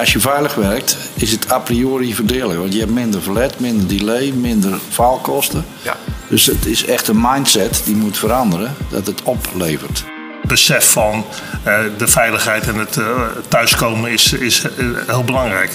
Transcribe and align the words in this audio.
als 0.00 0.12
je 0.12 0.20
veilig 0.20 0.54
werkt, 0.54 0.96
is 1.14 1.30
het 1.30 1.50
a 1.50 1.58
priori 1.58 2.14
voordelig. 2.14 2.56
Want 2.56 2.72
je 2.72 2.78
hebt 2.78 2.92
minder 2.92 3.22
verlet, 3.22 3.60
minder 3.60 3.88
delay, 3.88 4.30
minder 4.30 4.78
faalkosten. 4.88 5.64
Ja. 5.82 5.96
Dus 6.28 6.46
het 6.46 6.66
is 6.66 6.84
echt 6.84 7.08
een 7.08 7.20
mindset 7.20 7.82
die 7.84 7.96
moet 7.96 8.18
veranderen, 8.18 8.74
dat 8.88 9.06
het 9.06 9.22
oplevert. 9.22 10.04
Besef 10.42 10.90
van 10.90 11.24
uh, 11.66 11.78
de 11.98 12.08
veiligheid 12.08 12.68
en 12.68 12.74
het 12.74 12.96
uh, 12.96 13.20
thuiskomen 13.48 14.10
is, 14.10 14.32
is 14.32 14.64
uh, 14.78 14.98
heel 15.06 15.24
belangrijk. 15.24 15.70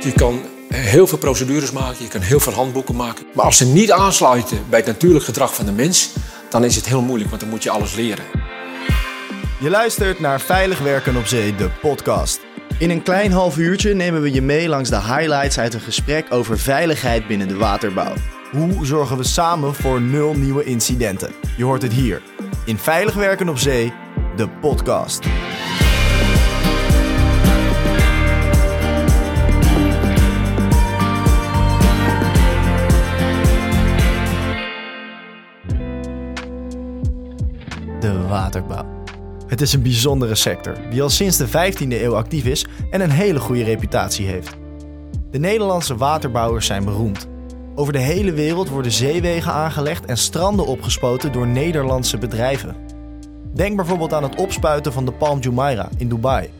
Je 0.00 0.12
kan 0.12 0.40
heel 0.68 1.06
veel 1.06 1.18
procedures 1.18 1.70
maken, 1.70 1.96
je 1.98 2.08
kan 2.08 2.20
heel 2.20 2.40
veel 2.40 2.52
handboeken 2.52 2.96
maken. 2.96 3.26
Maar 3.34 3.44
als 3.44 3.56
ze 3.56 3.66
niet 3.66 3.92
aansluiten 3.92 4.58
bij 4.68 4.78
het 4.78 4.88
natuurlijk 4.88 5.24
gedrag 5.24 5.54
van 5.54 5.64
de 5.64 5.72
mens, 5.72 6.10
dan 6.50 6.64
is 6.64 6.76
het 6.76 6.86
heel 6.86 7.02
moeilijk, 7.02 7.30
want 7.30 7.42
dan 7.42 7.50
moet 7.50 7.62
je 7.62 7.70
alles 7.70 7.94
leren. 7.94 8.24
Je 9.60 9.70
luistert 9.70 10.20
naar 10.20 10.40
Veilig 10.40 10.78
Werken 10.78 11.16
op 11.16 11.26
Zee, 11.26 11.54
de 11.54 11.70
podcast. 11.80 12.40
In 12.78 12.90
een 12.90 13.02
klein 13.02 13.32
half 13.32 13.58
uurtje 13.58 13.94
nemen 13.94 14.22
we 14.22 14.32
je 14.32 14.42
mee 14.42 14.68
langs 14.68 14.90
de 14.90 15.00
highlights 15.00 15.58
uit 15.58 15.74
een 15.74 15.80
gesprek 15.80 16.26
over 16.30 16.58
veiligheid 16.58 17.26
binnen 17.26 17.48
de 17.48 17.56
waterbouw. 17.56 18.12
Hoe 18.50 18.86
zorgen 18.86 19.16
we 19.16 19.22
samen 19.24 19.74
voor 19.74 20.00
nul 20.00 20.34
nieuwe 20.34 20.64
incidenten? 20.64 21.32
Je 21.56 21.64
hoort 21.64 21.82
het 21.82 21.92
hier, 21.92 22.22
in 22.64 22.78
Veilig 22.78 23.14
Werken 23.14 23.48
op 23.48 23.58
Zee, 23.58 23.92
de 24.36 24.48
podcast. 24.48 25.22
De 38.00 38.26
waterbouw. 38.28 38.91
Het 39.52 39.60
is 39.60 39.72
een 39.72 39.82
bijzondere 39.82 40.34
sector 40.34 40.74
die 40.90 41.02
al 41.02 41.10
sinds 41.10 41.36
de 41.36 41.48
15e 41.48 41.88
eeuw 41.88 42.16
actief 42.16 42.44
is 42.44 42.66
en 42.90 43.00
een 43.00 43.10
hele 43.10 43.40
goede 43.40 43.64
reputatie 43.64 44.26
heeft. 44.26 44.56
De 45.30 45.38
Nederlandse 45.38 45.96
waterbouwers 45.96 46.66
zijn 46.66 46.84
beroemd. 46.84 47.28
Over 47.74 47.92
de 47.92 47.98
hele 47.98 48.32
wereld 48.32 48.68
worden 48.68 48.92
zeewegen 48.92 49.52
aangelegd 49.52 50.04
en 50.04 50.16
stranden 50.16 50.66
opgespoten 50.66 51.32
door 51.32 51.46
Nederlandse 51.46 52.18
bedrijven. 52.18 52.76
Denk 53.54 53.76
bijvoorbeeld 53.76 54.12
aan 54.12 54.22
het 54.22 54.40
opspuiten 54.40 54.92
van 54.92 55.04
de 55.04 55.12
Palm 55.12 55.38
Jumeirah 55.38 55.90
in 55.96 56.08
Dubai, 56.08 56.50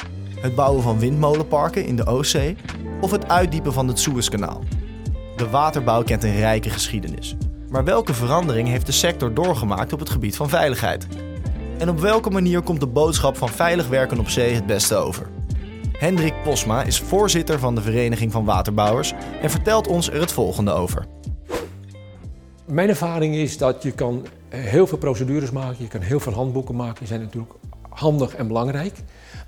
het 0.41 0.55
bouwen 0.55 0.83
van 0.83 0.98
windmolenparken 0.98 1.86
in 1.86 1.97
de 1.97 2.06
Oostzee 2.06 2.56
of 3.00 3.11
het 3.11 3.28
uitdiepen 3.28 3.72
van 3.72 3.89
het 3.89 3.98
Suezkanaal. 3.98 4.62
De 5.36 5.48
waterbouw 5.48 6.02
kent 6.02 6.24
een 6.24 6.36
rijke 6.36 6.70
geschiedenis. 6.70 7.36
Maar 7.69 7.84
welke 7.84 8.14
verandering 8.14 8.69
heeft 8.69 8.86
de 8.86 8.92
sector 8.92 9.34
doorgemaakt 9.34 9.92
op 9.92 9.98
het 9.98 10.11
gebied 10.11 10.36
van 10.36 10.48
veiligheid? 10.48 11.06
En 11.83 11.88
op 11.88 12.00
welke 12.00 12.30
manier 12.30 12.62
komt 12.62 12.80
de 12.80 12.86
boodschap 12.86 13.36
van 13.36 13.48
veilig 13.48 13.88
werken 13.88 14.19
op 14.19 14.28
zee 14.28 14.55
het 14.55 14.66
beste 14.66 14.94
over? 14.94 15.27
Hendrik 15.92 16.34
Posma 16.42 16.83
is 16.83 17.00
voorzitter 17.00 17.58
van 17.58 17.74
de 17.74 17.80
Vereniging 17.80 18.33
van 18.33 18.44
Waterbouwers 18.44 19.12
en 19.41 19.50
vertelt 19.50 19.86
ons 19.86 20.11
er 20.11 20.20
het 20.20 20.33
volgende 20.33 20.70
over. 20.70 21.06
Mijn 22.66 22.89
ervaring 22.89 23.34
is 23.34 23.58
dat 23.58 23.83
je 23.83 23.92
kan 23.92 24.27
heel 24.48 24.86
veel 24.86 24.98
procedures 24.98 25.50
maken, 25.50 25.83
je 25.83 25.89
kan 25.89 26.00
heel 26.00 26.20
veel 26.20 26.33
handboeken 26.33 26.77
maken, 26.77 26.98
die 26.98 27.06
zijn 27.06 27.20
natuurlijk 27.20 27.52
handig 27.89 28.34
en 28.34 28.46
belangrijk. 28.46 28.94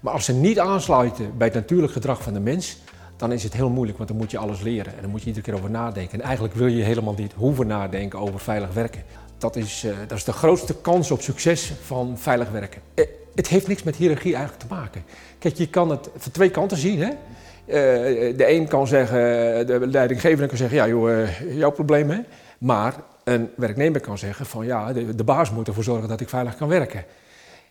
Maar 0.00 0.12
als 0.12 0.24
ze 0.24 0.32
niet 0.32 0.58
aansluiten 0.58 1.36
bij 1.38 1.46
het 1.46 1.56
natuurlijk 1.56 1.92
gedrag 1.92 2.22
van 2.22 2.32
de 2.32 2.40
mens, 2.40 2.78
dan 3.16 3.32
is 3.32 3.42
het 3.42 3.54
heel 3.54 3.70
moeilijk, 3.70 3.98
want 3.98 4.10
dan 4.10 4.18
moet 4.18 4.30
je 4.30 4.38
alles 4.38 4.60
leren 4.60 4.94
en 4.94 5.00
dan 5.00 5.10
moet 5.10 5.20
je 5.20 5.26
iedere 5.26 5.44
keer 5.44 5.54
over 5.54 5.70
nadenken. 5.70 6.18
En 6.18 6.24
eigenlijk 6.24 6.54
wil 6.54 6.66
je 6.66 6.82
helemaal 6.82 7.14
niet 7.16 7.32
hoeven 7.32 7.66
nadenken 7.66 8.18
over 8.18 8.40
veilig 8.40 8.72
werken. 8.72 9.02
Dat 9.44 9.56
is, 9.56 9.84
uh, 9.84 9.92
dat 10.06 10.18
is 10.18 10.24
de 10.24 10.32
grootste 10.32 10.74
kans 10.74 11.10
op 11.10 11.20
succes 11.20 11.72
van 11.82 12.18
veilig 12.18 12.50
werken. 12.50 12.80
Uh, 12.94 13.04
het 13.34 13.46
heeft 13.46 13.66
niks 13.66 13.82
met 13.82 13.96
hiërarchie 13.96 14.34
eigenlijk 14.34 14.68
te 14.68 14.74
maken. 14.74 15.04
Kijk, 15.38 15.56
je 15.56 15.68
kan 15.68 15.90
het 15.90 16.08
van 16.16 16.32
twee 16.32 16.50
kanten 16.50 16.76
zien. 16.76 17.02
Hè? 17.02 17.08
Uh, 17.08 18.36
de 18.36 18.50
een 18.50 18.68
kan 18.68 18.86
zeggen, 18.86 19.18
de 19.66 19.86
leidinggevende 19.86 20.46
kan 20.46 20.56
zeggen, 20.56 20.76
ja 20.76 20.88
joh, 20.88 21.28
jouw 21.56 21.70
probleem 21.70 22.10
hè. 22.10 22.18
Maar 22.58 22.94
een 23.24 23.50
werknemer 23.56 24.00
kan 24.00 24.18
zeggen 24.18 24.46
van 24.46 24.66
ja, 24.66 24.92
de, 24.92 25.24
baas 25.24 25.50
moet 25.50 25.68
ervoor 25.68 25.84
zorgen 25.84 26.08
dat 26.08 26.20
ik 26.20 26.28
veilig 26.28 26.56
kan 26.56 26.68
werken. 26.68 27.04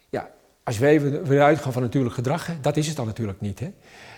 Ja, 0.09 0.29
als 0.63 0.79
even 0.79 1.25
weer 1.25 1.41
uitgaan 1.41 1.73
van 1.73 1.81
natuurlijk 1.81 2.15
gedrag, 2.15 2.49
dat 2.61 2.77
is 2.77 2.87
het 2.87 2.95
dan 2.95 3.05
natuurlijk 3.05 3.41
niet. 3.41 3.59
Hè? 3.59 3.71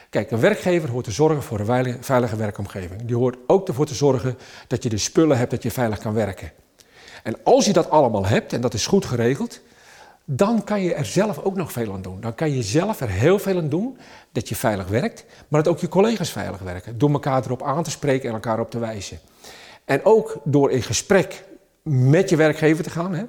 Kijk, 0.10 0.32
een 0.32 0.40
werkgever 0.40 0.90
hoort 0.90 1.06
te 1.06 1.12
zorgen 1.12 1.44
voor 1.44 1.60
een 1.60 1.98
veilige 2.04 2.36
werkomgeving. 2.36 3.02
Die 3.06 3.16
hoort 3.16 3.38
ook 3.48 3.68
ervoor 3.68 3.86
te 3.86 3.96
zorgen 3.96 4.38
dat 4.68 4.84
je 4.84 4.90
de 4.90 4.98
spullen 4.98 5.38
hebt 5.38 5.52
dat 5.52 5.64
je 5.64 5.72
veilig 5.72 6.00
kan 6.00 6.14
werken. 6.14 6.52
En 7.25 7.36
als 7.44 7.66
je 7.66 7.74
dat 7.74 7.90
allemaal 7.90 8.25
hebt, 8.25 8.53
en 8.53 8.62
dat 8.62 8.74
is 8.74 8.88
goed 8.88 9.06
geregeld, 9.06 9.59
dan 10.25 10.63
kan 10.63 10.81
je 10.81 10.94
er 10.94 11.06
zelf 11.06 11.40
ook 11.40 11.56
nog 11.56 11.72
veel 11.72 11.94
aan 11.94 12.02
doen. 12.02 12.22
Dan 12.22 12.36
kan 12.36 12.52
je 12.52 12.63
zelf 12.63 13.02
er 13.02 13.09
heel 13.09 13.40
veel 13.40 13.58
aan 13.58 13.69
doen 13.69 13.97
dat 14.31 14.50
je 14.50 14.56
veilig 14.56 14.88
werkt, 14.88 15.25
maar 15.47 15.64
dat 15.64 15.74
ook 15.74 15.80
je 15.80 15.88
collega's 15.88 16.31
veilig 16.31 16.59
werken. 16.59 16.97
Door 16.97 17.12
elkaar 17.12 17.46
erop 17.46 17.64
aan 17.64 17.84
te 17.84 17.90
spreken 17.90 18.28
en 18.30 18.34
elkaar 18.34 18.59
op 18.59 18.72
te 18.72 18.80
wijzen. 18.80 19.19
En 19.85 20.06
ook 20.06 20.38
door 20.44 20.72
in 20.72 20.81
gesprek 20.84 21.44
met 21.81 22.30
je 22.30 22.35
werkgever 22.35 22.84
te 22.84 22.90
gaan. 22.90 23.14
Hè? 23.14 23.24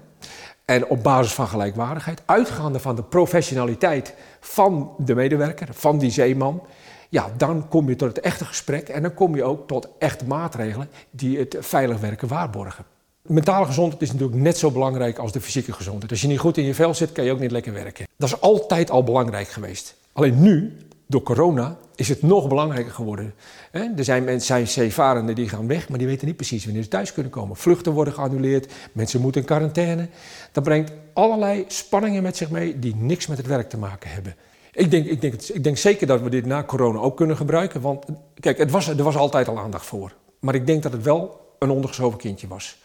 En 0.64 0.86
op 0.86 1.02
basis 1.02 1.32
van 1.32 1.48
gelijkwaardigheid, 1.48 2.22
uitgaande 2.24 2.78
van 2.78 2.96
de 2.96 3.02
professionaliteit 3.02 4.14
van 4.40 4.94
de 4.98 5.14
medewerker, 5.14 5.68
van 5.70 5.98
die 5.98 6.10
zeeman. 6.10 6.62
Ja, 7.08 7.30
dan 7.36 7.68
kom 7.68 7.88
je 7.88 7.96
tot 7.96 8.08
het 8.08 8.20
echte 8.20 8.44
gesprek 8.44 8.88
en 8.88 9.02
dan 9.02 9.14
kom 9.14 9.36
je 9.36 9.44
ook 9.44 9.66
tot 9.66 9.88
echte 9.98 10.26
maatregelen 10.26 10.90
die 11.10 11.38
het 11.38 11.56
veilig 11.60 12.00
werken 12.00 12.28
waarborgen. 12.28 12.84
Mentale 13.26 13.66
gezondheid 13.66 14.02
is 14.02 14.12
natuurlijk 14.12 14.38
net 14.38 14.58
zo 14.58 14.70
belangrijk 14.70 15.18
als 15.18 15.32
de 15.32 15.40
fysieke 15.40 15.72
gezondheid. 15.72 16.10
Als 16.10 16.20
je 16.20 16.26
niet 16.26 16.38
goed 16.38 16.56
in 16.56 16.64
je 16.64 16.74
vel 16.74 16.94
zit, 16.94 17.12
kan 17.12 17.24
je 17.24 17.32
ook 17.32 17.40
niet 17.40 17.50
lekker 17.50 17.72
werken. 17.72 18.06
Dat 18.16 18.28
is 18.28 18.40
altijd 18.40 18.90
al 18.90 19.04
belangrijk 19.04 19.48
geweest. 19.48 19.94
Alleen 20.12 20.42
nu, 20.42 20.76
door 21.06 21.22
corona, 21.22 21.76
is 21.94 22.08
het 22.08 22.22
nog 22.22 22.48
belangrijker 22.48 22.92
geworden. 22.92 23.34
Er 23.70 24.04
zijn 24.04 24.24
mensen, 24.24 24.46
zijn 24.46 24.68
zeevarenden 24.68 25.34
die 25.34 25.48
gaan 25.48 25.66
weg, 25.66 25.88
maar 25.88 25.98
die 25.98 26.06
weten 26.06 26.26
niet 26.26 26.36
precies 26.36 26.64
wanneer 26.64 26.82
ze 26.82 26.88
thuis 26.88 27.12
kunnen 27.12 27.32
komen. 27.32 27.56
Vluchten 27.56 27.92
worden 27.92 28.14
geannuleerd, 28.14 28.72
mensen 28.92 29.20
moeten 29.20 29.40
in 29.40 29.46
quarantaine. 29.46 30.08
Dat 30.52 30.64
brengt 30.64 30.92
allerlei 31.12 31.64
spanningen 31.68 32.22
met 32.22 32.36
zich 32.36 32.50
mee 32.50 32.78
die 32.78 32.96
niks 32.96 33.26
met 33.26 33.36
het 33.36 33.46
werk 33.46 33.68
te 33.68 33.78
maken 33.78 34.10
hebben. 34.10 34.34
Ik 34.72 34.90
denk, 34.90 35.06
ik, 35.06 35.20
denk, 35.20 35.42
ik 35.42 35.64
denk 35.64 35.76
zeker 35.76 36.06
dat 36.06 36.20
we 36.20 36.30
dit 36.30 36.46
na 36.46 36.64
corona 36.64 36.98
ook 36.98 37.16
kunnen 37.16 37.36
gebruiken. 37.36 37.80
Want 37.80 38.04
kijk, 38.40 38.58
het 38.58 38.70
was, 38.70 38.88
er 38.88 39.02
was 39.02 39.16
altijd 39.16 39.48
al 39.48 39.58
aandacht 39.58 39.86
voor. 39.86 40.14
Maar 40.40 40.54
ik 40.54 40.66
denk 40.66 40.82
dat 40.82 40.92
het 40.92 41.02
wel 41.02 41.40
een 41.58 41.70
ondergeschoven 41.70 42.18
kindje 42.18 42.46
was. 42.46 42.78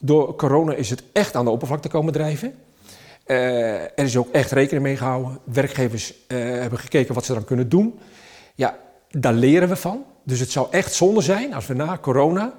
Door 0.00 0.36
corona 0.36 0.74
is 0.74 0.90
het 0.90 1.02
echt 1.12 1.34
aan 1.34 1.44
de 1.44 1.50
oppervlakte 1.50 1.88
komen 1.88 2.12
drijven. 2.12 2.54
Uh, 3.26 3.82
er 3.82 3.92
is 3.94 4.16
ook 4.16 4.28
echt 4.32 4.50
rekening 4.50 4.82
mee 4.82 4.96
gehouden. 4.96 5.38
Werkgevers 5.44 6.14
uh, 6.28 6.38
hebben 6.38 6.78
gekeken 6.78 7.14
wat 7.14 7.24
ze 7.24 7.34
dan 7.34 7.44
kunnen 7.44 7.68
doen. 7.68 7.98
Ja, 8.54 8.78
daar 9.10 9.32
leren 9.32 9.68
we 9.68 9.76
van. 9.76 10.04
Dus 10.24 10.40
het 10.40 10.50
zou 10.50 10.66
echt 10.70 10.94
zonde 10.94 11.20
zijn 11.20 11.54
als 11.54 11.66
we 11.66 11.74
na 11.74 11.98
corona 11.98 12.54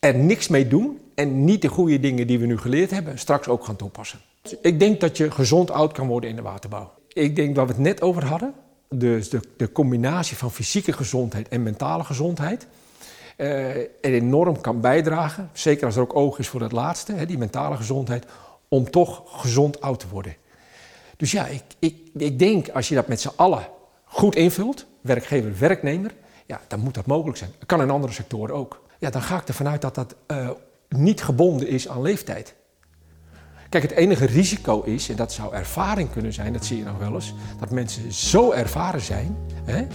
er 0.00 0.14
niks 0.14 0.48
mee 0.48 0.68
doen 0.68 1.00
en 1.14 1.44
niet 1.44 1.62
de 1.62 1.68
goede 1.68 2.00
dingen 2.00 2.26
die 2.26 2.38
we 2.38 2.46
nu 2.46 2.58
geleerd 2.58 2.90
hebben 2.90 3.18
straks 3.18 3.48
ook 3.48 3.64
gaan 3.64 3.76
toepassen. 3.76 4.18
Ik 4.60 4.78
denk 4.78 5.00
dat 5.00 5.16
je 5.16 5.30
gezond 5.30 5.70
oud 5.70 5.92
kan 5.92 6.06
worden 6.06 6.30
in 6.30 6.36
de 6.36 6.42
waterbouw. 6.42 6.92
Ik 7.12 7.36
denk 7.36 7.56
waar 7.56 7.66
we 7.66 7.72
het 7.72 7.80
net 7.80 8.02
over 8.02 8.24
hadden, 8.24 8.54
dus 8.88 9.28
de, 9.28 9.40
de 9.56 9.72
combinatie 9.72 10.36
van 10.36 10.52
fysieke 10.52 10.92
gezondheid 10.92 11.48
en 11.48 11.62
mentale 11.62 12.04
gezondheid, 12.04 12.66
er 13.36 13.88
enorm 14.00 14.60
kan 14.60 14.80
bijdragen, 14.80 15.50
zeker 15.52 15.86
als 15.86 15.96
er 15.96 16.02
ook 16.02 16.16
oog 16.16 16.38
is 16.38 16.48
voor 16.48 16.60
het 16.60 16.72
laatste, 16.72 17.12
hè, 17.12 17.26
die 17.26 17.38
mentale 17.38 17.76
gezondheid, 17.76 18.26
om 18.68 18.90
toch 18.90 19.22
gezond 19.26 19.80
oud 19.80 20.00
te 20.00 20.08
worden. 20.08 20.36
Dus 21.16 21.32
ja, 21.32 21.46
ik, 21.46 21.62
ik, 21.78 21.96
ik 22.14 22.38
denk 22.38 22.68
als 22.68 22.88
je 22.88 22.94
dat 22.94 23.08
met 23.08 23.20
z'n 23.20 23.32
allen 23.36 23.68
goed 24.04 24.34
invult, 24.34 24.86
werkgever, 25.00 25.58
werknemer, 25.58 26.14
ja, 26.46 26.60
dan 26.68 26.80
moet 26.80 26.94
dat 26.94 27.06
mogelijk 27.06 27.38
zijn. 27.38 27.50
Dat 27.58 27.68
kan 27.68 27.80
in 27.80 27.90
andere 27.90 28.12
sectoren 28.12 28.54
ook. 28.54 28.82
Ja, 28.98 29.10
dan 29.10 29.22
ga 29.22 29.36
ik 29.36 29.48
ervan 29.48 29.68
uit 29.68 29.80
dat 29.80 29.94
dat 29.94 30.14
uh, 30.26 30.50
niet 30.88 31.22
gebonden 31.22 31.68
is 31.68 31.88
aan 31.88 32.02
leeftijd. 32.02 32.54
Kijk, 33.68 33.82
het 33.82 33.92
enige 33.92 34.26
risico 34.26 34.82
is, 34.82 35.08
en 35.08 35.16
dat 35.16 35.32
zou 35.32 35.54
ervaring 35.54 36.10
kunnen 36.10 36.32
zijn, 36.32 36.52
dat 36.52 36.64
zie 36.64 36.78
je 36.78 36.84
nog 36.84 36.98
wel 36.98 37.14
eens, 37.14 37.34
dat 37.60 37.70
mensen 37.70 38.12
zo 38.12 38.52
ervaren 38.52 39.00
zijn 39.00 39.36
hè, 39.64 39.86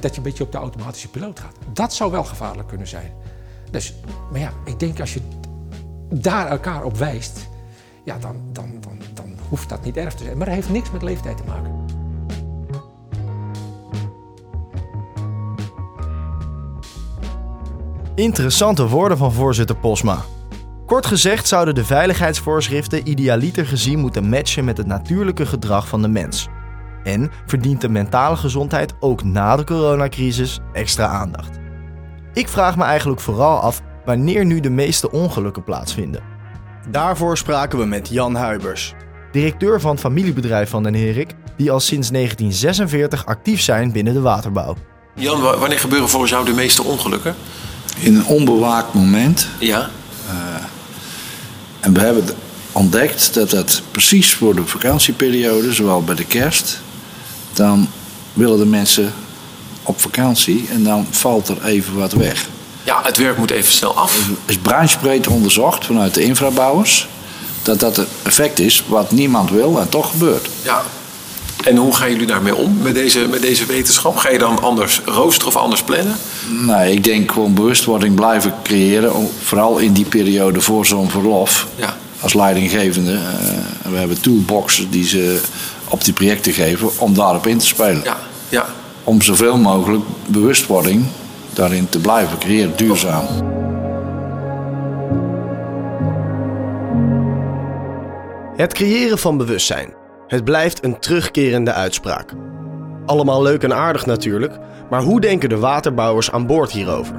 dat 0.00 0.10
je 0.10 0.16
een 0.16 0.22
beetje 0.22 0.44
op 0.44 0.52
de 0.52 0.58
automatische 0.58 1.08
piloot 1.08 1.40
gaat. 1.40 1.56
Dat 1.72 1.94
zou 1.94 2.10
wel 2.10 2.24
gevaarlijk 2.24 2.68
kunnen 2.68 2.86
zijn. 2.86 3.12
Dus, 3.70 3.94
maar 4.30 4.40
ja, 4.40 4.52
ik 4.64 4.80
denk 4.80 5.00
als 5.00 5.14
je 5.14 5.20
daar 6.14 6.46
elkaar 6.46 6.84
op 6.84 6.96
wijst, 6.96 7.48
ja, 8.04 8.18
dan, 8.18 8.36
dan, 8.52 8.70
dan, 8.80 8.98
dan 9.14 9.34
hoeft 9.48 9.68
dat 9.68 9.84
niet 9.84 9.96
erg 9.96 10.14
te 10.14 10.24
zijn. 10.24 10.36
Maar 10.36 10.46
dat 10.46 10.54
heeft 10.54 10.70
niks 10.70 10.90
met 10.90 11.02
leeftijd 11.02 11.36
te 11.36 11.42
maken. 11.46 11.86
Interessante 18.14 18.88
woorden 18.88 19.18
van 19.18 19.32
voorzitter 19.32 19.76
Posma. 19.76 20.24
Kort 20.86 21.06
gezegd 21.06 21.48
zouden 21.48 21.74
de 21.74 21.84
veiligheidsvoorschriften 21.84 23.08
idealiter 23.08 23.66
gezien 23.66 23.98
moeten 23.98 24.28
matchen 24.28 24.64
met 24.64 24.76
het 24.76 24.86
natuurlijke 24.86 25.46
gedrag 25.46 25.88
van 25.88 26.02
de 26.02 26.08
mens. 26.08 26.48
En 27.04 27.30
verdient 27.46 27.80
de 27.80 27.88
mentale 27.88 28.36
gezondheid 28.36 28.94
ook 29.00 29.24
na 29.24 29.56
de 29.56 29.64
coronacrisis 29.64 30.58
extra 30.72 31.06
aandacht. 31.06 31.58
Ik 32.32 32.48
vraag 32.48 32.76
me 32.76 32.84
eigenlijk 32.84 33.20
vooral 33.20 33.58
af 33.58 33.82
wanneer 34.04 34.44
nu 34.44 34.60
de 34.60 34.70
meeste 34.70 35.10
ongelukken 35.10 35.64
plaatsvinden. 35.64 36.22
Daarvoor 36.90 37.36
spraken 37.36 37.78
we 37.78 37.84
met 37.84 38.08
Jan 38.08 38.34
Huibers, 38.34 38.94
directeur 39.32 39.80
van 39.80 39.90
het 39.90 40.00
familiebedrijf 40.00 40.70
van 40.70 40.82
Den 40.82 40.94
Herik, 40.94 41.34
die 41.56 41.70
al 41.70 41.80
sinds 41.80 42.10
1946 42.10 43.26
actief 43.26 43.60
zijn 43.60 43.92
binnen 43.92 44.14
de 44.14 44.20
waterbouw. 44.20 44.76
Jan, 45.14 45.40
wanneer 45.40 45.78
gebeuren 45.78 46.08
volgens 46.08 46.30
jou 46.30 46.44
de 46.44 46.52
meeste 46.52 46.82
ongelukken? 46.82 47.34
In 48.00 48.16
een 48.16 48.26
onbewaakt 48.26 48.94
moment. 48.94 49.48
Ja. 49.58 49.90
En 51.80 51.92
we 51.92 52.00
hebben 52.00 52.24
ontdekt 52.72 53.34
dat 53.34 53.50
dat 53.50 53.82
precies 53.90 54.34
voor 54.34 54.54
de 54.54 54.66
vakantieperiode, 54.66 55.72
zowel 55.72 56.02
bij 56.04 56.14
de 56.14 56.24
kerst, 56.24 56.80
dan 57.58 57.88
willen 58.32 58.58
de 58.58 58.66
mensen 58.66 59.12
op 59.82 60.00
vakantie 60.00 60.66
en 60.72 60.84
dan 60.84 61.06
valt 61.10 61.48
er 61.48 61.64
even 61.64 61.96
wat 61.96 62.12
weg. 62.12 62.48
Ja, 62.84 63.00
het 63.02 63.16
werk 63.16 63.38
moet 63.38 63.50
even 63.50 63.72
snel 63.72 63.96
af. 63.96 64.26
Het 64.28 64.36
is 64.46 64.58
branchebreed 64.58 65.26
onderzocht 65.26 65.86
vanuit 65.86 66.14
de 66.14 66.22
infrabouwers 66.22 67.08
dat 67.62 67.80
dat 67.80 67.96
het 67.96 68.08
effect 68.22 68.58
is 68.58 68.84
wat 68.86 69.10
niemand 69.10 69.50
wil 69.50 69.80
en 69.80 69.88
toch 69.88 70.10
gebeurt. 70.10 70.48
Ja. 70.62 70.82
En 71.64 71.76
hoe 71.76 71.94
gaan 71.94 72.10
jullie 72.10 72.26
daarmee 72.26 72.54
om 72.54 72.78
met 72.82 72.94
deze, 72.94 73.26
met 73.30 73.42
deze 73.42 73.66
wetenschap? 73.66 74.16
Ga 74.16 74.30
je 74.30 74.38
dan 74.38 74.62
anders 74.62 75.00
roosteren 75.04 75.48
of 75.48 75.56
anders 75.56 75.82
plannen? 75.82 76.16
Nee, 76.48 76.92
ik 76.92 77.04
denk 77.04 77.32
gewoon 77.32 77.54
bewustwording 77.54 78.14
blijven 78.14 78.54
creëren, 78.62 79.30
vooral 79.42 79.78
in 79.78 79.92
die 79.92 80.04
periode 80.04 80.60
voor 80.60 80.86
zo'n 80.86 81.10
verlof. 81.10 81.66
Ja. 81.76 81.96
Als 82.20 82.34
leidinggevende. 82.34 83.12
Uh, 83.12 83.20
we 83.90 83.96
hebben 83.96 84.20
toolboxen 84.20 84.90
die 84.90 85.06
ze 85.06 85.40
op 85.90 86.04
die 86.04 86.12
projecten 86.12 86.52
geven 86.52 86.90
om 86.98 87.14
daarop 87.14 87.46
in 87.46 87.58
te 87.58 87.66
spelen. 87.66 88.02
Ja, 88.04 88.16
ja. 88.48 88.66
Om 89.04 89.22
zoveel 89.22 89.58
mogelijk 89.58 90.04
bewustwording 90.26 91.06
daarin 91.52 91.88
te 91.88 91.98
blijven 91.98 92.38
creëren, 92.38 92.76
duurzaam. 92.76 93.26
Het 98.56 98.74
creëren 98.74 99.18
van 99.18 99.36
bewustzijn. 99.36 99.94
Het 100.26 100.44
blijft 100.44 100.84
een 100.84 100.98
terugkerende 100.98 101.72
uitspraak. 101.72 102.32
Allemaal 103.06 103.42
leuk 103.42 103.62
en 103.62 103.74
aardig 103.74 104.06
natuurlijk, 104.06 104.58
maar 104.90 105.02
hoe 105.02 105.20
denken 105.20 105.48
de 105.48 105.58
waterbouwers 105.58 106.30
aan 106.30 106.46
boord 106.46 106.70
hierover? 106.70 107.14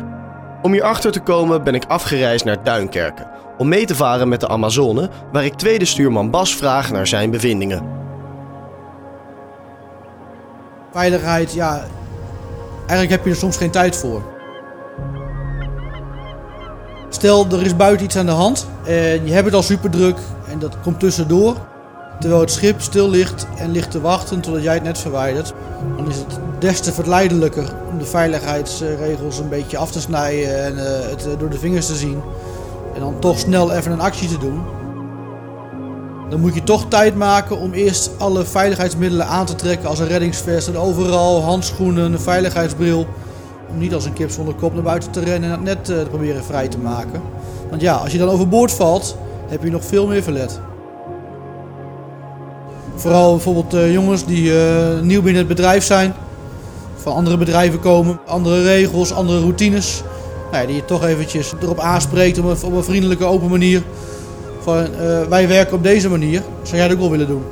Om 0.62 0.72
hierachter 0.72 1.12
te 1.12 1.20
komen 1.20 1.64
ben 1.64 1.76
ik 1.76 1.86
afgereisd 1.86 2.46
naar 2.46 2.64
Duinkerken 2.64 3.40
om 3.60 3.68
mee 3.68 3.86
te 3.86 3.96
varen 3.96 4.30
met 4.30 4.40
de 4.40 4.48
Amazone, 4.48 5.10
waar 5.32 5.46
ik 5.46 5.54
tweede 5.54 5.86
stuurman 5.86 6.30
Bas 6.32 6.56
vraag 6.56 6.92
naar 6.92 7.08
zijn 7.08 7.32
bevindingen. 7.32 7.84
Veiligheid, 11.00 11.54
ja, 11.54 11.86
eigenlijk 12.78 13.10
heb 13.10 13.24
je 13.24 13.30
er 13.30 13.36
soms 13.36 13.58
geen 13.58 13.72
tijd 13.72 13.96
voor. 13.96 14.22
Stel, 17.10 17.48
er 17.52 17.66
is 17.66 17.76
buiten 17.76 18.06
iets 18.06 18.18
aan 18.18 18.26
de 18.26 18.32
hand 18.32 18.68
en 18.86 19.26
je 19.26 19.34
hebt 19.34 19.46
het 19.46 19.54
al 19.54 19.62
super 19.62 19.90
druk 19.90 20.18
en 20.50 20.60
dat 20.60 20.76
komt 20.84 21.00
tussendoor. 21.00 21.56
Terwijl 22.20 22.42
het 22.42 22.52
schip 22.52 22.82
stil 22.82 23.10
ligt 23.10 23.48
en 23.58 23.72
ligt 23.72 23.92
te 23.92 24.02
wachten 24.02 24.42
totdat 24.42 24.64
jij 24.64 24.74
het 24.74 24.84
net 24.84 24.98
verwijdert. 24.98 25.54
Dan 25.98 26.10
is 26.10 26.18
het 26.18 26.40
des 26.60 26.80
te 26.80 26.94
verleidelijker 26.94 27.74
om 27.92 27.98
de 27.98 28.06
veiligheidsregels 28.06 29.40
een 29.40 29.50
beetje 29.50 29.78
af 29.78 29.92
te 29.92 30.02
snijden 30.02 30.64
en 30.64 30.78
eh, 30.78 31.10
het 31.10 31.28
door 31.40 31.50
de 31.50 31.60
vingers 31.60 31.86
te 31.86 31.96
zien. 31.96 32.22
En 32.94 33.00
dan 33.00 33.20
toch 33.20 33.40
snel 33.40 33.72
even 33.72 33.92
een 33.92 34.02
actie 34.02 34.28
te 34.28 34.38
doen. 34.38 34.62
Dan 36.30 36.40
moet 36.40 36.54
je 36.54 36.64
toch 36.64 36.86
tijd 36.88 37.16
maken 37.16 37.58
om 37.58 37.74
eerst 37.74 38.12
alle 38.18 38.46
veiligheidsmiddelen 38.46 39.28
aan 39.28 39.46
te 39.46 39.56
trekken. 39.56 39.90
Als 39.90 40.00
een 40.00 40.08
reddingsvest 40.08 40.68
en 40.68 40.78
overal 40.78 41.44
handschoenen, 41.44 42.14
een 42.14 42.20
veiligheidsbril. 42.20 43.08
Om 43.70 43.78
niet 43.78 43.94
als 43.94 44.06
een 44.06 44.14
kip 44.14 44.32
zonder 44.32 44.54
kop 44.54 44.74
naar 44.74 44.84
buiten 44.84 45.12
te 45.12 45.20
rennen 45.20 45.50
en 45.50 45.56
het 45.56 45.64
net 45.64 45.90
eh, 45.90 46.00
te 46.00 46.10
proberen 46.10 46.44
vrij 46.44 46.68
te 46.68 46.78
maken. 46.78 47.22
Want 47.70 47.82
ja, 47.82 47.94
als 47.94 48.12
je 48.12 48.18
dan 48.18 48.30
overboord 48.30 48.72
valt, 48.72 49.18
heb 49.48 49.64
je 49.64 49.70
nog 49.70 49.86
veel 49.86 50.08
meer 50.08 50.24
verlet. 50.24 50.60
Vooral 52.96 53.32
bijvoorbeeld 53.32 53.74
uh, 53.74 53.94
jongens 53.94 54.26
die 54.26 54.52
uh, 54.52 55.00
nieuw 55.02 55.22
binnen 55.22 55.40
het 55.40 55.56
bedrijf 55.56 55.84
zijn. 55.84 56.14
Van 56.96 57.14
andere 57.14 57.38
bedrijven 57.38 57.80
komen, 57.80 58.20
andere 58.26 58.64
regels, 58.64 59.14
andere 59.14 59.40
routines. 59.40 60.04
Nou, 60.52 60.68
die 60.68 60.76
je 60.76 60.86
toch 60.86 61.04
eventjes 61.04 61.54
erop 61.62 61.80
aanspreekt 61.80 62.38
op 62.38 62.64
op 62.64 62.74
een 62.76 62.84
vriendelijke, 62.84 63.26
open 63.26 63.50
manier. 63.50 63.84
Van 64.60 64.78
uh, 64.78 65.22
wij 65.24 65.48
werken 65.48 65.76
op 65.76 65.84
deze 65.84 66.10
manier, 66.10 66.42
zou 66.64 66.78
jij 66.78 66.88
dat 66.88 66.98
ook 66.98 67.10
willen 67.10 67.28
doen? 67.28 67.44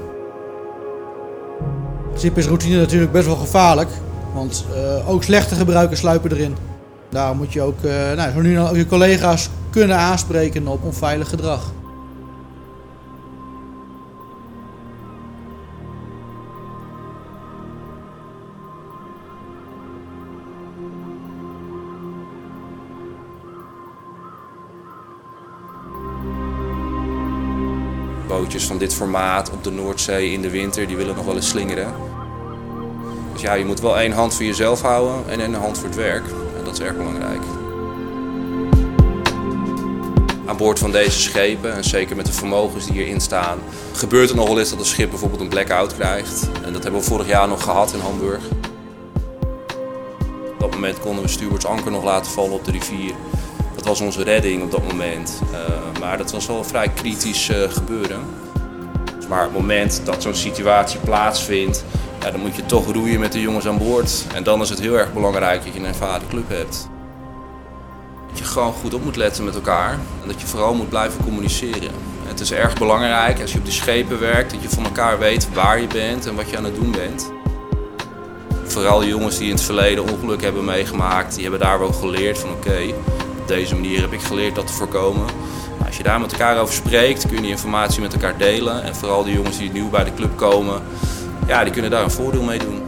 In 1.98 2.24
principe 2.24 2.39
is 2.39 2.45
routine 2.45 2.77
natuurlijk 2.80 3.12
best 3.12 3.25
wel 3.25 3.36
gevaarlijk. 3.36 3.89
Want 4.33 4.65
ook 5.07 5.24
slechte 5.24 5.56
gebruikers 5.56 6.00
sluipen 6.00 6.31
erin. 6.31 6.56
Daar 7.09 7.36
moet 7.36 7.54
je 7.54 7.62
ook 7.62 7.81
nou, 8.15 8.31
zo 8.31 8.42
nu 8.42 8.59
ook 8.59 8.75
je 8.75 8.86
collega's 8.86 9.50
kunnen 9.69 9.98
aanspreken 9.98 10.68
op 10.68 10.83
onveilig 10.83 11.30
gedrag. 11.30 11.71
Van 28.56 28.78
dit 28.78 28.94
formaat 28.94 29.52
op 29.52 29.64
de 29.64 29.72
Noordzee 29.72 30.32
in 30.32 30.42
de 30.42 30.50
winter, 30.50 30.88
die 30.88 30.98
willen 30.98 31.16
nog 31.16 31.26
wel 31.26 31.36
eens 31.36 31.50
slingeren. 31.50 31.94
Dus 33.34 33.42
ja, 33.42 33.54
je 33.54 33.66
moet 33.66 33.80
wel 33.80 34.00
één 34.00 34.12
hand 34.12 34.34
voor 34.36 34.46
jezelf 34.46 34.82
houden 34.82 35.30
en 35.30 35.40
één 35.40 35.54
hand 35.54 35.78
voor 35.78 35.88
het 35.88 35.96
werk. 35.96 36.24
En 36.58 36.64
dat 36.64 36.74
is 36.74 36.80
erg 36.80 36.98
belangrijk. 36.98 37.42
Aan 40.46 40.58
boord 40.58 40.80
van 40.80 40.92
deze 40.92 41.20
schepen, 41.20 41.74
en 41.74 41.84
zeker 41.84 42.16
met 42.16 42.26
de 42.26 42.34
vermogens 42.34 42.86
die 42.86 42.94
hierin 42.94 43.22
staan, 43.22 43.60
gebeurt 43.94 44.28
het 44.28 44.38
nog 44.38 44.48
wel 44.48 44.60
eens 44.60 44.70
dat 44.70 44.80
een 44.80 44.86
schip 44.86 45.10
bijvoorbeeld 45.10 45.42
een 45.42 45.48
blackout 45.48 45.96
krijgt. 45.96 46.50
En 46.64 46.74
dat 46.74 46.84
hebben 46.84 47.02
we 47.02 47.08
vorig 47.08 47.28
jaar 47.28 47.48
nog 47.48 47.64
gehad 47.64 47.94
in 47.94 48.00
Hamburg. 48.00 48.44
Op 50.52 50.60
dat 50.60 50.72
moment 50.72 51.00
konden 51.00 51.24
we 51.24 51.30
Stuarts 51.30 51.66
anker 51.66 51.92
nog 51.92 52.04
laten 52.04 52.32
vallen 52.32 52.52
op 52.52 52.66
de 52.66 52.72
rivier. 52.72 53.14
Dat 53.76 53.86
was 53.86 54.02
onze 54.02 54.24
redding 54.24 54.64
op 54.64 54.72
dat 54.72 54.88
moment. 54.88 55.42
Uh, 55.52 55.97
maar 56.07 56.18
dat 56.18 56.31
was 56.31 56.48
wel 56.48 56.57
een 56.57 56.65
vrij 56.65 56.89
kritisch 56.89 57.50
uh, 57.50 57.69
gebeuren. 57.69 58.19
Dus 59.15 59.27
maar 59.27 59.45
op 59.45 59.51
het 59.51 59.62
moment 59.62 60.01
dat 60.04 60.21
zo'n 60.21 60.36
situatie 60.36 61.00
plaatsvindt, 61.00 61.83
ja, 62.21 62.31
dan 62.31 62.39
moet 62.39 62.56
je 62.56 62.65
toch 62.65 62.92
roeien 62.92 63.19
met 63.19 63.31
de 63.31 63.42
jongens 63.42 63.68
aan 63.68 63.77
boord. 63.77 64.25
En 64.33 64.44
dan 64.44 64.62
is 64.62 64.69
het 64.69 64.80
heel 64.80 64.98
erg 64.98 65.13
belangrijk 65.13 65.63
dat 65.63 65.74
je 65.74 65.80
een 65.80 65.86
ervaren 65.86 66.27
club 66.27 66.50
hebt. 66.50 66.89
Dat 68.30 68.38
je 68.38 68.44
gewoon 68.44 68.74
goed 68.74 68.94
op 68.94 69.04
moet 69.04 69.15
letten 69.15 69.44
met 69.44 69.56
elkaar 69.56 69.92
en 69.92 70.27
dat 70.27 70.42
je 70.42 70.48
vooral 70.48 70.74
moet 70.74 70.89
blijven 70.89 71.24
communiceren. 71.24 71.92
Het 72.24 72.39
is 72.39 72.51
erg 72.51 72.77
belangrijk 72.77 73.42
als 73.42 73.51
je 73.51 73.57
op 73.57 73.65
die 73.65 73.74
schepen 73.74 74.19
werkt, 74.19 74.51
dat 74.51 74.62
je 74.62 74.69
van 74.69 74.83
elkaar 74.83 75.19
weet 75.19 75.53
waar 75.53 75.81
je 75.81 75.88
bent 75.88 76.25
en 76.25 76.36
wat 76.36 76.50
je 76.50 76.57
aan 76.57 76.63
het 76.63 76.75
doen 76.75 76.92
bent. 76.92 77.31
Vooral 78.63 79.00
de 79.00 79.07
jongens 79.07 79.38
die 79.38 79.48
in 79.48 79.53
het 79.53 79.63
verleden 79.63 80.12
ongeluk 80.12 80.42
hebben 80.42 80.65
meegemaakt, 80.65 81.33
die 81.33 81.41
hebben 81.41 81.60
daar 81.60 81.79
wel 81.79 81.93
geleerd 81.93 82.38
van 82.38 82.50
oké, 82.50 82.93
op 83.48 83.54
deze 83.54 83.75
manier 83.75 84.01
heb 84.01 84.12
ik 84.12 84.22
geleerd 84.22 84.56
dat 84.56 84.68
te 84.68 84.74
voorkomen. 84.74 85.25
Nou, 85.25 85.86
als 85.86 85.98
je 85.98 86.04
daar 86.04 86.20
met 86.20 86.32
elkaar 86.32 86.60
over 86.60 86.74
spreekt, 86.74 87.27
kun 87.27 87.36
je 87.36 87.42
die 87.42 87.51
informatie 87.51 88.01
met 88.01 88.13
elkaar 88.13 88.38
delen. 88.38 88.84
En 88.84 88.96
vooral 88.96 89.24
de 89.24 89.32
jongens 89.32 89.58
die 89.58 89.72
nieuw 89.72 89.89
bij 89.89 90.04
de 90.04 90.13
club 90.13 90.38
komen, 90.38 90.82
ja, 91.48 91.63
die 91.63 91.74
kunnen 91.74 91.92
daar 91.92 92.04
een 92.04 92.12
voordeel 92.12 92.44
mee 92.44 92.60
doen. 92.60 92.82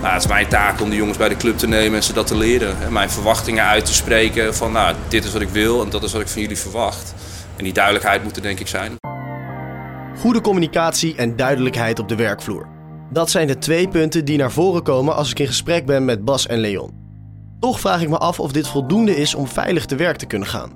Nou, 0.00 0.12
het 0.12 0.22
is 0.22 0.28
mijn 0.28 0.48
taak 0.48 0.80
om 0.80 0.90
de 0.90 0.96
jongens 0.96 1.18
bij 1.18 1.28
de 1.28 1.36
club 1.36 1.58
te 1.58 1.66
nemen 1.66 1.96
en 1.96 2.02
ze 2.02 2.12
dat 2.12 2.26
te 2.26 2.36
leren. 2.36 2.82
En 2.82 2.92
mijn 2.92 3.10
verwachtingen 3.10 3.64
uit 3.64 3.84
te 3.84 3.94
spreken 3.94 4.54
van 4.54 4.72
nou, 4.72 4.94
dit 5.08 5.24
is 5.24 5.32
wat 5.32 5.42
ik 5.42 5.48
wil 5.48 5.82
en 5.82 5.90
dat 5.90 6.02
is 6.02 6.12
wat 6.12 6.20
ik 6.20 6.28
van 6.28 6.40
jullie 6.40 6.58
verwacht. 6.58 7.14
En 7.56 7.64
die 7.64 7.72
duidelijkheid 7.72 8.22
moet 8.22 8.36
er 8.36 8.42
denk 8.42 8.60
ik 8.60 8.66
zijn. 8.66 8.96
Goede 10.18 10.40
communicatie 10.40 11.16
en 11.16 11.36
duidelijkheid 11.36 11.98
op 11.98 12.08
de 12.08 12.16
werkvloer. 12.16 12.68
Dat 13.10 13.30
zijn 13.30 13.46
de 13.46 13.58
twee 13.58 13.88
punten 13.88 14.24
die 14.24 14.38
naar 14.38 14.52
voren 14.52 14.82
komen 14.82 15.14
als 15.14 15.30
ik 15.30 15.38
in 15.38 15.46
gesprek 15.46 15.86
ben 15.86 16.04
met 16.04 16.24
Bas 16.24 16.46
en 16.46 16.58
Leon. 16.58 16.97
Toch 17.60 17.80
vraag 17.80 18.02
ik 18.02 18.08
me 18.08 18.18
af 18.18 18.40
of 18.40 18.52
dit 18.52 18.68
voldoende 18.68 19.16
is 19.16 19.34
om 19.34 19.48
veilig 19.48 19.86
te 19.86 19.96
werk 19.96 20.16
te 20.16 20.26
kunnen 20.26 20.48
gaan. 20.48 20.70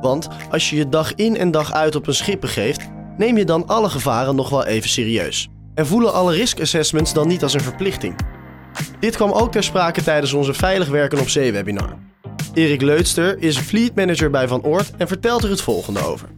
Want 0.00 0.28
als 0.50 0.70
je 0.70 0.76
je 0.76 0.88
dag 0.88 1.14
in 1.14 1.36
en 1.36 1.50
dag 1.50 1.72
uit 1.72 1.94
op 1.94 2.06
een 2.06 2.14
schip 2.14 2.40
begeeft, 2.40 2.80
neem 3.16 3.36
je 3.36 3.44
dan 3.44 3.66
alle 3.66 3.88
gevaren 3.88 4.34
nog 4.34 4.48
wel 4.48 4.64
even 4.64 4.90
serieus. 4.90 5.48
En 5.74 5.86
voelen 5.86 6.12
alle 6.12 6.34
risk 6.34 6.60
assessments 6.60 7.12
dan 7.12 7.28
niet 7.28 7.42
als 7.42 7.54
een 7.54 7.60
verplichting. 7.60 8.18
Dit 9.00 9.16
kwam 9.16 9.30
ook 9.30 9.52
ter 9.52 9.64
sprake 9.64 10.02
tijdens 10.02 10.32
onze 10.32 10.54
Veilig 10.54 10.88
Werken 10.88 11.20
op 11.20 11.28
Zee 11.28 11.52
webinar. 11.52 11.96
Erik 12.54 12.82
Leutster 12.82 13.38
is 13.38 13.58
fleet 13.58 13.94
manager 13.94 14.30
bij 14.30 14.48
Van 14.48 14.62
Oort 14.62 14.90
en 14.96 15.08
vertelt 15.08 15.44
er 15.44 15.50
het 15.50 15.60
volgende 15.60 16.00
over 16.00 16.28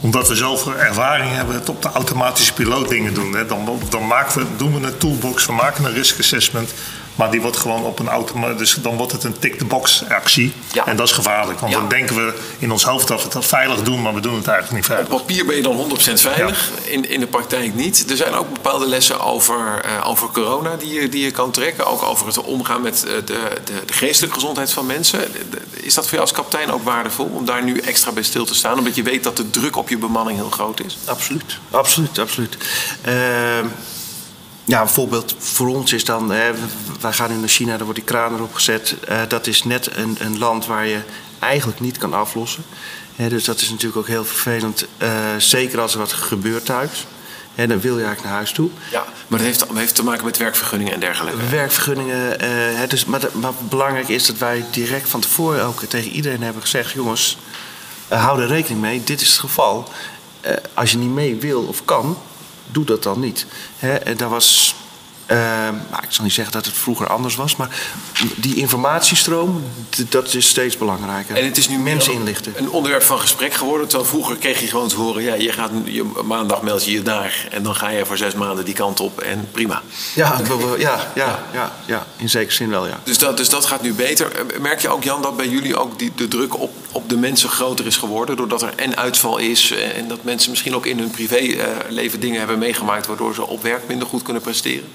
omdat 0.00 0.28
we 0.28 0.34
zoveel 0.34 0.76
ervaring 0.76 1.30
hebben 1.30 1.68
op 1.68 1.82
de 1.82 1.88
automatische 1.88 2.52
piloot 2.52 2.88
dingen 2.88 3.14
doen. 3.14 3.36
Dan, 3.48 3.80
dan 3.88 4.06
maken 4.06 4.40
we, 4.40 4.46
doen 4.56 4.80
we 4.80 4.86
een 4.86 4.98
toolbox, 4.98 5.46
we 5.46 5.52
maken 5.52 5.84
een 5.84 5.92
risk 5.92 6.18
assessment. 6.18 6.74
Maar 7.16 7.30
die 7.30 7.40
wordt 7.40 7.56
gewoon 7.56 7.84
op 7.84 7.98
een 7.98 8.08
auto. 8.08 8.56
Dus 8.56 8.74
dan 8.74 8.96
wordt 8.96 9.12
het 9.12 9.24
een 9.24 9.38
tick-the-box 9.38 10.04
actie. 10.08 10.52
Ja. 10.72 10.86
En 10.86 10.96
dat 10.96 11.06
is 11.06 11.12
gevaarlijk. 11.12 11.60
Want 11.60 11.72
dan 11.72 11.88
denken 11.88 12.16
we 12.16 12.34
in 12.58 12.72
ons 12.72 12.84
hoofd 12.84 13.08
dat 13.08 13.22
we 13.22 13.38
het 13.38 13.46
veilig 13.46 13.82
doen, 13.82 14.02
maar 14.02 14.14
we 14.14 14.20
doen 14.20 14.34
het 14.34 14.46
eigenlijk 14.46 14.76
niet 14.76 14.86
veilig. 14.86 15.10
Op 15.10 15.18
papier 15.18 15.46
ben 15.46 15.56
je 15.56 15.62
dan 15.62 15.90
100% 15.90 16.12
veilig, 16.12 16.70
in, 16.84 17.10
in 17.10 17.20
de 17.20 17.26
praktijk 17.26 17.74
niet. 17.74 18.10
Er 18.10 18.16
zijn 18.16 18.34
ook 18.34 18.52
bepaalde 18.52 18.86
lessen 18.86 19.20
over, 19.20 19.84
uh, 19.84 20.08
over 20.08 20.28
corona 20.28 20.76
die 20.76 21.00
je, 21.00 21.08
die 21.08 21.24
je 21.24 21.30
kan 21.30 21.50
trekken. 21.50 21.86
Ook 21.86 22.02
over 22.02 22.26
het 22.26 22.38
omgaan 22.38 22.82
met 22.82 23.04
uh, 23.06 23.14
de, 23.14 23.22
de, 23.64 23.82
de, 23.86 23.92
geestelijke 23.92 24.34
gezondheid 24.34 24.72
van 24.72 24.86
mensen. 24.86 25.20
Is 25.70 25.94
dat 25.94 26.04
voor 26.04 26.12
jou 26.12 26.22
als 26.22 26.32
kapitein 26.32 26.72
ook 26.72 26.84
waardevol 26.84 27.30
om 27.34 27.44
daar 27.44 27.64
nu 27.64 27.78
extra 27.78 28.12
bij 28.12 28.22
stil 28.22 28.44
te 28.44 28.54
staan? 28.54 28.78
Omdat 28.78 28.94
je 28.94 29.02
weet 29.02 29.22
dat 29.22 29.36
de 29.36 29.50
druk 29.50 29.76
op 29.76 29.88
je 29.88 29.98
bemanning 29.98 30.38
heel 30.38 30.50
groot 30.50 30.84
is? 30.84 30.98
Absoluut, 31.04 31.58
absoluut, 31.70 32.18
absoluut. 32.18 32.56
Uh, 33.08 33.14
ja, 34.66 34.78
bijvoorbeeld 34.82 35.34
voor 35.38 35.68
ons 35.68 35.92
is 35.92 36.04
dan, 36.04 36.30
hè, 36.30 36.50
wij 37.00 37.12
gaan 37.12 37.30
nu 37.30 37.36
naar 37.36 37.48
China, 37.48 37.70
daar 37.70 37.84
wordt 37.84 37.94
die 37.94 38.08
kraan 38.08 38.34
erop 38.34 38.54
gezet. 38.54 38.94
Eh, 39.08 39.20
dat 39.28 39.46
is 39.46 39.64
net 39.64 39.96
een, 39.96 40.16
een 40.20 40.38
land 40.38 40.66
waar 40.66 40.86
je 40.86 41.00
eigenlijk 41.38 41.80
niet 41.80 41.98
kan 41.98 42.12
aflossen. 42.14 42.64
Dus 43.16 43.44
dat 43.44 43.60
is 43.60 43.70
natuurlijk 43.70 43.96
ook 43.96 44.06
heel 44.06 44.24
vervelend, 44.24 44.86
eh, 44.98 45.10
zeker 45.38 45.80
als 45.80 45.92
er 45.92 45.98
wat 45.98 46.12
gebeurt 46.12 46.64
thuis. 46.64 47.06
Hè, 47.54 47.66
dan 47.66 47.80
wil 47.80 47.98
je 47.98 48.04
eigenlijk 48.04 48.24
naar 48.24 48.36
huis 48.36 48.52
toe. 48.52 48.70
Ja, 48.90 49.04
maar 49.26 49.38
dat 49.38 49.48
heeft, 49.48 49.64
heeft 49.74 49.94
te 49.94 50.04
maken 50.04 50.24
met 50.24 50.36
werkvergunningen 50.36 50.92
en 50.92 51.00
dergelijke. 51.00 51.46
Werkvergunningen, 51.46 52.40
eh, 52.40 52.88
dus, 52.88 53.04
maar, 53.04 53.20
maar 53.32 53.52
belangrijk 53.68 54.08
is 54.08 54.26
dat 54.26 54.38
wij 54.38 54.64
direct 54.70 55.08
van 55.08 55.20
tevoren 55.20 55.64
ook 55.64 55.82
tegen 55.82 56.10
iedereen 56.10 56.42
hebben 56.42 56.62
gezegd: 56.62 56.90
jongens, 56.90 57.38
hou 58.08 58.40
er 58.42 58.48
rekening 58.48 58.80
mee, 58.80 59.04
dit 59.04 59.20
is 59.20 59.28
het 59.28 59.38
geval. 59.38 59.88
Als 60.74 60.90
je 60.90 60.98
niet 60.98 61.10
mee 61.10 61.36
wil 61.36 61.62
of 61.62 61.84
kan, 61.84 62.18
doe 62.72 62.84
dat 62.84 63.02
dan 63.02 63.20
niet. 63.20 63.46
En 63.80 64.16
daar 64.16 64.28
was, 64.28 64.74
eh, 65.26 65.38
nou, 65.90 66.02
ik 66.02 66.10
zal 66.10 66.24
niet 66.24 66.32
zeggen 66.32 66.52
dat 66.52 66.64
het 66.64 66.74
vroeger 66.74 67.06
anders 67.08 67.34
was, 67.34 67.56
maar 67.56 67.68
die 68.36 68.54
informatiestroom, 68.54 69.64
dat 70.08 70.34
is 70.34 70.48
steeds 70.48 70.76
belangrijker. 70.76 71.36
En 71.36 71.44
het 71.44 71.56
is 71.56 71.68
nu 71.68 71.78
mensen 71.78 72.12
inlichten. 72.12 72.52
een 72.56 72.70
onderwerp 72.70 73.02
van 73.02 73.18
gesprek 73.18 73.54
geworden. 73.54 73.88
Terwijl 73.88 74.10
vroeger 74.10 74.36
kreeg 74.36 74.60
je 74.60 74.66
gewoon 74.66 74.88
te 74.88 74.96
horen... 74.96 75.22
Ja, 75.22 75.34
je 75.34 75.52
gaat 75.52 75.70
je, 75.84 76.10
maandag 76.24 76.62
meld 76.62 76.84
je 76.84 76.90
je 76.90 77.02
daar... 77.02 77.48
en 77.50 77.62
dan 77.62 77.74
ga 77.74 77.88
je 77.88 78.06
voor 78.06 78.16
zes 78.16 78.34
maanden 78.34 78.64
die 78.64 78.74
kant 78.74 79.00
op 79.00 79.20
en 79.20 79.48
prima. 79.52 79.82
Ja, 80.78 81.12
ja, 81.14 81.44
ja, 81.52 81.72
ja, 81.86 82.06
in 82.16 82.28
zekere 82.28 82.52
zin 82.54 82.70
wel, 82.70 82.86
ja. 82.86 83.00
Dus 83.04 83.18
dat, 83.18 83.36
dus 83.36 83.48
dat 83.48 83.64
gaat 83.64 83.82
nu 83.82 83.92
beter. 83.92 84.32
Eh, 84.32 84.58
Merk 84.60 84.80
je 84.80 84.88
ook, 84.88 85.04
Jan, 85.04 85.22
dat 85.22 85.36
bij 85.36 85.48
jullie 85.48 85.76
ook 85.76 85.98
die, 85.98 86.12
de 86.14 86.28
druk 86.28 86.60
op, 86.60 86.72
op 86.92 87.08
de 87.08 87.16
mensen 87.16 87.48
groter 87.48 87.86
is 87.86 87.96
geworden? 87.96 88.36
Doordat 88.36 88.62
er 88.62 88.72
en 88.76 88.96
uitval 88.96 89.38
is 89.38 89.70
eh, 89.70 89.96
en 89.96 90.08
dat 90.08 90.24
mensen 90.24 90.50
misschien 90.50 90.74
ook 90.74 90.86
in 90.86 90.98
hun 90.98 91.10
privéleven 91.10 92.20
dingen 92.20 92.38
hebben 92.38 92.58
meegemaakt... 92.58 93.06
waardoor 93.06 93.34
ze 93.34 93.46
op 93.46 93.62
werk 93.62 93.88
minder 93.88 94.08
goed 94.08 94.22
kunnen 94.22 94.42
presteren? 94.42 94.88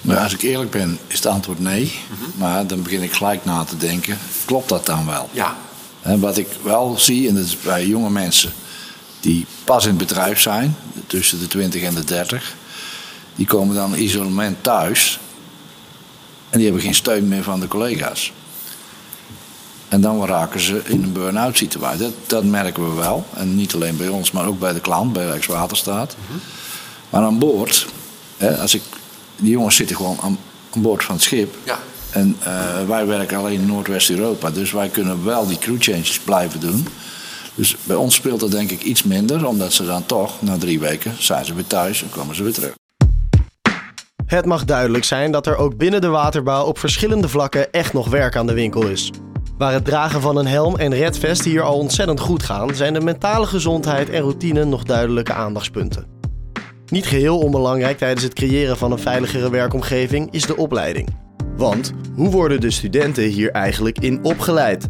Maar 0.00 0.18
als 0.18 0.32
ik 0.32 0.42
eerlijk 0.42 0.70
ben, 0.70 0.98
is 1.06 1.16
het 1.16 1.26
antwoord 1.26 1.58
nee. 1.58 1.92
Maar 2.34 2.66
dan 2.66 2.82
begin 2.82 3.02
ik 3.02 3.12
gelijk 3.12 3.44
na 3.44 3.64
te 3.64 3.76
denken, 3.76 4.18
klopt 4.44 4.68
dat 4.68 4.86
dan 4.86 5.06
wel? 5.06 5.28
Ja. 5.32 5.56
Wat 6.02 6.36
ik 6.36 6.48
wel 6.62 6.98
zie, 6.98 7.28
en 7.28 7.34
dat 7.34 7.44
is 7.44 7.60
bij 7.60 7.86
jonge 7.86 8.10
mensen 8.10 8.52
die 9.20 9.46
pas 9.64 9.84
in 9.84 9.88
het 9.88 9.98
bedrijf 9.98 10.40
zijn, 10.40 10.76
tussen 11.06 11.38
de 11.38 11.46
20 11.46 11.82
en 11.82 11.94
de 11.94 12.04
30, 12.04 12.54
die 13.34 13.46
komen 13.46 13.74
dan 13.74 13.96
in 13.96 14.02
isolement 14.02 14.62
thuis 14.62 15.18
en 16.50 16.58
die 16.58 16.64
hebben 16.64 16.82
geen 16.82 16.94
steun 16.94 17.28
meer 17.28 17.42
van 17.42 17.60
de 17.60 17.68
collega's. 17.68 18.32
En 19.88 20.00
dan 20.00 20.26
raken 20.26 20.60
ze 20.60 20.82
in 20.84 21.02
een 21.02 21.12
burn-out 21.12 21.56
situatie. 21.56 21.98
Dat, 21.98 22.12
dat 22.26 22.44
merken 22.44 22.88
we 22.88 23.00
wel. 23.00 23.26
En 23.34 23.54
niet 23.56 23.74
alleen 23.74 23.96
bij 23.96 24.08
ons, 24.08 24.30
maar 24.30 24.46
ook 24.46 24.58
bij 24.58 24.72
de 24.72 24.80
klant, 24.80 25.12
bij 25.12 25.26
Rijkswaterstaat. 25.26 26.16
Maar 27.10 27.22
aan 27.22 27.38
boord, 27.38 27.86
hè, 28.36 28.58
als 28.58 28.74
ik, 28.74 28.82
die 29.40 29.50
jongens 29.50 29.76
zitten 29.76 29.96
gewoon 29.96 30.18
aan, 30.20 30.38
aan 30.74 30.82
boord 30.82 31.04
van 31.04 31.14
het 31.14 31.24
schip. 31.24 31.54
Ja. 31.64 31.78
En 32.10 32.36
eh, 32.42 32.86
wij 32.86 33.06
werken 33.06 33.38
alleen 33.38 33.60
in 33.60 33.66
Noordwest-Europa. 33.66 34.50
Dus 34.50 34.72
wij 34.72 34.88
kunnen 34.88 35.24
wel 35.24 35.46
die 35.46 35.58
crew 35.58 35.76
changes 35.78 36.20
blijven 36.20 36.60
doen. 36.60 36.86
Dus 37.54 37.76
bij 37.84 37.96
ons 37.96 38.14
speelt 38.14 38.40
dat 38.40 38.50
denk 38.50 38.70
ik 38.70 38.82
iets 38.82 39.02
minder. 39.02 39.46
Omdat 39.46 39.72
ze 39.72 39.86
dan 39.86 40.06
toch, 40.06 40.42
na 40.42 40.58
drie 40.58 40.80
weken, 40.80 41.14
zijn 41.18 41.44
ze 41.44 41.54
weer 41.54 41.66
thuis 41.66 42.02
en 42.02 42.10
komen 42.10 42.34
ze 42.34 42.42
weer 42.42 42.52
terug. 42.52 42.72
Het 44.26 44.44
mag 44.44 44.64
duidelijk 44.64 45.04
zijn 45.04 45.32
dat 45.32 45.46
er 45.46 45.56
ook 45.56 45.76
binnen 45.76 46.00
de 46.00 46.08
waterbouw 46.08 46.64
op 46.64 46.78
verschillende 46.78 47.28
vlakken 47.28 47.72
echt 47.72 47.92
nog 47.92 48.08
werk 48.08 48.36
aan 48.36 48.46
de 48.46 48.52
winkel 48.52 48.86
is. 48.86 49.10
Waar 49.58 49.72
het 49.72 49.84
dragen 49.84 50.20
van 50.20 50.36
een 50.36 50.46
helm 50.46 50.76
en 50.76 50.94
redvest 50.94 51.44
hier 51.44 51.62
al 51.62 51.78
ontzettend 51.78 52.20
goed 52.20 52.42
gaan, 52.42 52.74
zijn 52.74 52.92
de 52.92 53.00
mentale 53.00 53.46
gezondheid 53.46 54.10
en 54.10 54.20
routine 54.20 54.64
nog 54.64 54.82
duidelijke 54.82 55.32
aandachtspunten. 55.32 56.19
Niet 56.90 57.06
geheel 57.06 57.38
onbelangrijk 57.38 57.98
tijdens 57.98 58.22
het 58.22 58.34
creëren 58.34 58.76
van 58.76 58.92
een 58.92 58.98
veiligere 58.98 59.50
werkomgeving 59.50 60.28
is 60.30 60.46
de 60.46 60.56
opleiding. 60.56 61.08
Want 61.56 61.92
hoe 62.14 62.30
worden 62.30 62.60
de 62.60 62.70
studenten 62.70 63.24
hier 63.24 63.50
eigenlijk 63.50 63.98
in 63.98 64.24
opgeleid? 64.24 64.88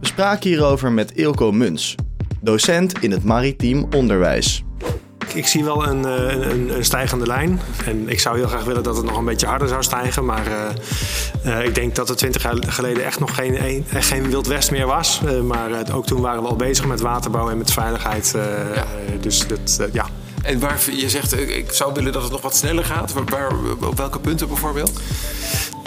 We 0.00 0.06
spraken 0.06 0.50
hierover 0.50 0.92
met 0.92 1.12
Ilko 1.12 1.52
Muns, 1.52 1.94
docent 2.40 2.98
in 2.98 3.10
het 3.10 3.24
maritiem 3.24 3.86
onderwijs. 3.94 4.64
Ik 5.34 5.46
zie 5.46 5.64
wel 5.64 5.86
een, 5.86 6.04
eh, 6.04 6.50
een, 6.50 6.76
een 6.76 6.84
stijgende 6.84 7.26
lijn. 7.26 7.60
En 7.86 8.08
ik 8.08 8.20
zou 8.20 8.36
heel 8.36 8.48
graag 8.48 8.64
willen 8.64 8.82
dat 8.82 8.96
het 8.96 9.04
nog 9.04 9.16
een 9.16 9.24
beetje 9.24 9.46
harder 9.46 9.68
zou 9.68 9.82
stijgen. 9.82 10.24
Maar 10.24 10.46
eh, 10.46 11.58
eh, 11.58 11.66
ik 11.66 11.74
denk 11.74 11.94
dat 11.94 12.08
het 12.08 12.18
20 12.18 12.42
jaar 12.42 12.56
geleden 12.66 13.04
echt 13.04 13.20
nog 13.20 13.34
geen, 13.34 13.84
geen 13.94 14.30
Wild 14.30 14.46
West 14.46 14.70
meer 14.70 14.86
was. 14.86 15.20
Maar 15.44 15.92
ook 15.92 16.06
toen 16.06 16.20
waren 16.20 16.42
we 16.42 16.48
al 16.48 16.56
bezig 16.56 16.86
met 16.86 17.00
waterbouw 17.00 17.50
en 17.50 17.58
met 17.58 17.72
veiligheid. 17.72 18.34
dus 19.20 19.46
dat, 19.46 19.88
ja. 19.92 20.06
En 20.46 20.58
waar 20.60 20.78
je 20.90 21.08
zegt, 21.08 21.32
eh, 21.32 21.56
ik 21.56 21.72
zou 21.72 21.92
willen 21.92 22.12
dat 22.12 22.22
het 22.22 22.32
nog 22.32 22.40
wat 22.40 22.56
sneller 22.56 22.84
gaat. 22.84 23.12
Waar, 23.12 23.24
waar- 23.24 23.88
op 23.88 23.96
welke 23.96 24.18
punten 24.18 24.48
bijvoorbeeld? 24.48 25.00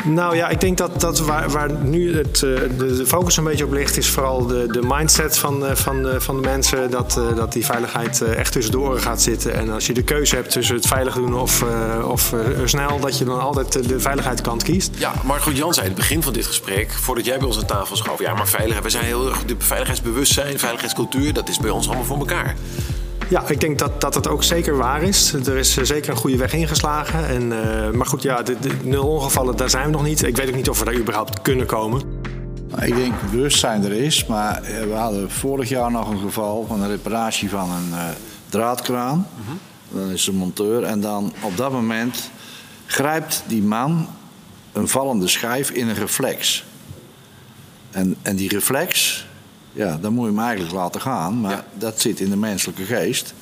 Nou 0.03 0.35
ja, 0.35 0.49
ik 0.49 0.59
denk 0.61 0.77
dat, 0.77 1.01
dat 1.01 1.19
waar, 1.19 1.49
waar 1.49 1.71
nu 1.71 2.17
het, 2.17 2.43
eh, 2.43 2.59
de, 2.77 3.03
focus 3.07 3.37
een 3.37 3.43
beetje 3.43 3.65
op 3.65 3.71
ligt, 3.71 3.97
is 3.97 4.09
vooral 4.09 4.47
de, 4.47 4.67
de 4.71 4.81
mindset 4.83 5.37
van, 5.37 5.65
eh, 5.65 5.75
van, 5.75 6.03
de, 6.03 6.21
van 6.21 6.35
de 6.35 6.47
mensen. 6.47 6.91
Dat, 6.91 7.19
dat 7.35 7.53
die 7.53 7.65
veiligheid 7.65 8.21
echt 8.21 8.51
tussen 8.51 8.71
de 8.71 8.79
oren 8.79 9.01
gaat 9.01 9.21
zitten. 9.21 9.53
En 9.53 9.69
als 9.69 9.85
je 9.85 9.93
de 9.93 10.03
keuze 10.03 10.35
hebt 10.35 10.51
tussen 10.51 10.75
het 10.75 10.85
veilig 10.87 11.13
doen 11.13 11.35
of, 11.35 11.63
of 12.03 12.33
snel, 12.65 12.99
dat 12.99 13.17
je 13.17 13.25
dan 13.25 13.39
altijd 13.39 13.89
de 13.89 13.99
veiligheidskant 13.99 14.63
kiest. 14.63 14.91
Ja, 14.97 15.13
Margot 15.23 15.57
Jan 15.57 15.73
zei 15.73 15.85
in 15.85 15.91
het 15.91 16.01
begin 16.01 16.23
van 16.23 16.33
dit 16.33 16.45
gesprek, 16.45 16.91
voordat 16.91 17.25
jij 17.25 17.37
bij 17.37 17.47
ons 17.47 17.57
aan 17.57 17.65
tafel 17.65 17.95
schoof, 17.95 18.19
ja, 18.19 18.33
maar 18.33 18.47
veilig, 18.47 18.79
we 18.81 18.89
zijn 18.89 19.05
heel 19.05 19.29
erg 19.29 19.45
de 19.45 19.55
veiligheidsbewustzijn, 19.57 20.59
veiligheidscultuur, 20.59 21.33
dat 21.33 21.49
is 21.49 21.57
bij 21.57 21.69
ons 21.69 21.87
allemaal 21.87 22.05
voor 22.05 22.17
elkaar. 22.17 22.55
Ja, 23.35 23.47
ik 23.47 23.59
denk 23.59 23.79
dat, 23.79 24.01
dat 24.01 24.15
het 24.15 24.27
ook 24.27 24.43
zeker 24.43 24.77
waar 24.77 25.01
is. 25.03 25.33
Er 25.33 25.57
is 25.57 25.77
eh, 25.77 25.83
zeker 25.83 26.09
een 26.09 26.17
goede 26.17 26.37
weg 26.37 26.53
ingeslagen. 26.53 27.27
En, 27.27 27.63
eh, 27.63 27.91
maar 27.91 28.05
goed, 28.05 28.21
ja, 28.21 28.41
de, 28.41 28.59
de 28.59 28.71
nul 28.83 29.07
ongevallen, 29.07 29.57
daar 29.57 29.69
zijn 29.69 29.85
we 29.85 29.91
nog 29.91 30.03
niet. 30.03 30.23
Ik 30.23 30.37
weet 30.37 30.47
ook 30.49 30.55
niet 30.55 30.69
of 30.69 30.79
we 30.79 30.85
daar 30.85 30.95
überhaupt 30.95 31.41
kunnen 31.41 31.65
komen. 31.65 32.01
Ik 32.81 32.95
denk 32.95 33.13
bewustzijn 33.31 33.83
er 33.83 33.91
is, 33.91 34.25
maar 34.25 34.63
eh, 34.63 34.81
we 34.81 34.93
hadden 34.93 35.31
vorig 35.31 35.69
jaar 35.69 35.91
nog 35.91 36.09
een 36.09 36.19
geval 36.19 36.65
van 36.67 36.81
een 36.81 36.89
reparatie 36.89 37.49
van 37.49 37.69
een 37.71 37.93
draadkraan. 38.49 39.27
Dan 39.89 40.09
is 40.09 40.23
de 40.23 40.33
monteur 40.33 40.83
en 40.83 41.01
dan 41.01 41.33
op 41.41 41.57
dat 41.57 41.71
moment 41.71 42.29
grijpt 42.85 43.43
die 43.47 43.61
man 43.61 44.07
een 44.71 44.87
vallende 44.87 45.27
schijf 45.27 45.69
in 45.69 45.87
een 45.87 45.95
reflex. 45.95 46.63
En, 47.91 48.15
en 48.21 48.35
die 48.35 48.49
reflex, 48.49 49.25
ja, 49.71 49.97
dan 50.01 50.13
moet 50.13 50.25
je 50.25 50.31
hem 50.31 50.39
eigenlijk 50.39 50.73
laten 50.73 51.01
gaan, 51.01 51.41
maar 51.41 51.51
Ja. 51.51 51.65
dat 51.73 52.01
zit 52.01 52.19
in 52.19 52.29
de 52.29 52.37
menselijke 52.37 52.83
geest. 52.83 53.33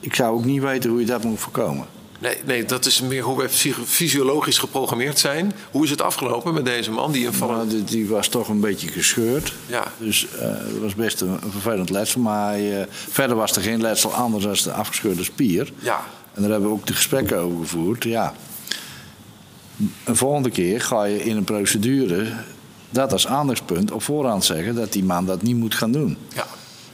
Ik 0.00 0.14
zou 0.14 0.34
ook 0.34 0.44
niet 0.44 0.62
weten 0.62 0.90
hoe 0.90 1.00
je 1.00 1.06
dat 1.06 1.24
moet 1.24 1.40
voorkomen. 1.40 1.86
Nee, 2.18 2.36
nee, 2.44 2.64
dat 2.64 2.86
is 2.86 3.00
meer 3.00 3.22
hoe 3.22 3.36
we 3.42 3.46
psycho- 3.46 3.84
fysiologisch 3.84 4.58
geprogrammeerd 4.58 5.18
zijn. 5.18 5.52
Hoe 5.70 5.84
is 5.84 5.90
het 5.90 6.02
afgelopen 6.02 6.54
met 6.54 6.64
deze 6.64 6.90
man 6.90 7.12
die 7.12 7.26
een 7.26 7.30
Maar 7.38 7.48
vallen... 7.48 7.68
die, 7.68 7.84
die 7.84 8.08
was 8.08 8.28
toch 8.28 8.48
een 8.48 8.60
beetje 8.60 8.88
gescheurd. 8.88 9.52
Ja. 9.66 9.84
Dus 9.98 10.26
het 10.30 10.78
was 10.80 10.94
best 10.94 11.20
een, 11.20 11.28
een 11.42 11.50
vervelend 11.50 11.90
letsel. 11.90 12.20
Maar 12.20 12.54
eh, 12.54 12.82
verder 12.90 13.36
was 13.36 13.56
er 13.56 13.62
geen 13.62 13.80
letsel 13.80 14.14
anders 14.14 14.44
dan 14.44 14.54
de 14.62 14.72
afgescheurde 14.72 15.24
spier. 15.24 15.72
Ja. 15.78 16.04
En 16.34 16.42
daar 16.42 16.50
hebben 16.50 16.68
we 16.68 16.74
ook 16.74 16.86
de 16.86 16.94
gesprekken 16.94 17.38
over 17.38 17.58
gevoerd. 17.58 18.04
Ja. 18.04 18.34
Een 20.04 20.16
volgende 20.16 20.50
keer 20.50 20.80
ga 20.80 21.04
je 21.04 21.24
in 21.24 21.36
een 21.36 21.44
procedure 21.44 22.32
dat 22.92 23.12
als 23.12 23.26
aandachtspunt 23.26 23.90
op 23.90 24.02
voorhand 24.02 24.44
zeggen 24.44 24.74
dat 24.74 24.92
die 24.92 25.04
man 25.04 25.26
dat 25.26 25.42
niet 25.42 25.56
moet 25.56 25.74
gaan 25.74 25.92
doen. 25.92 26.16
Ja. 26.34 26.46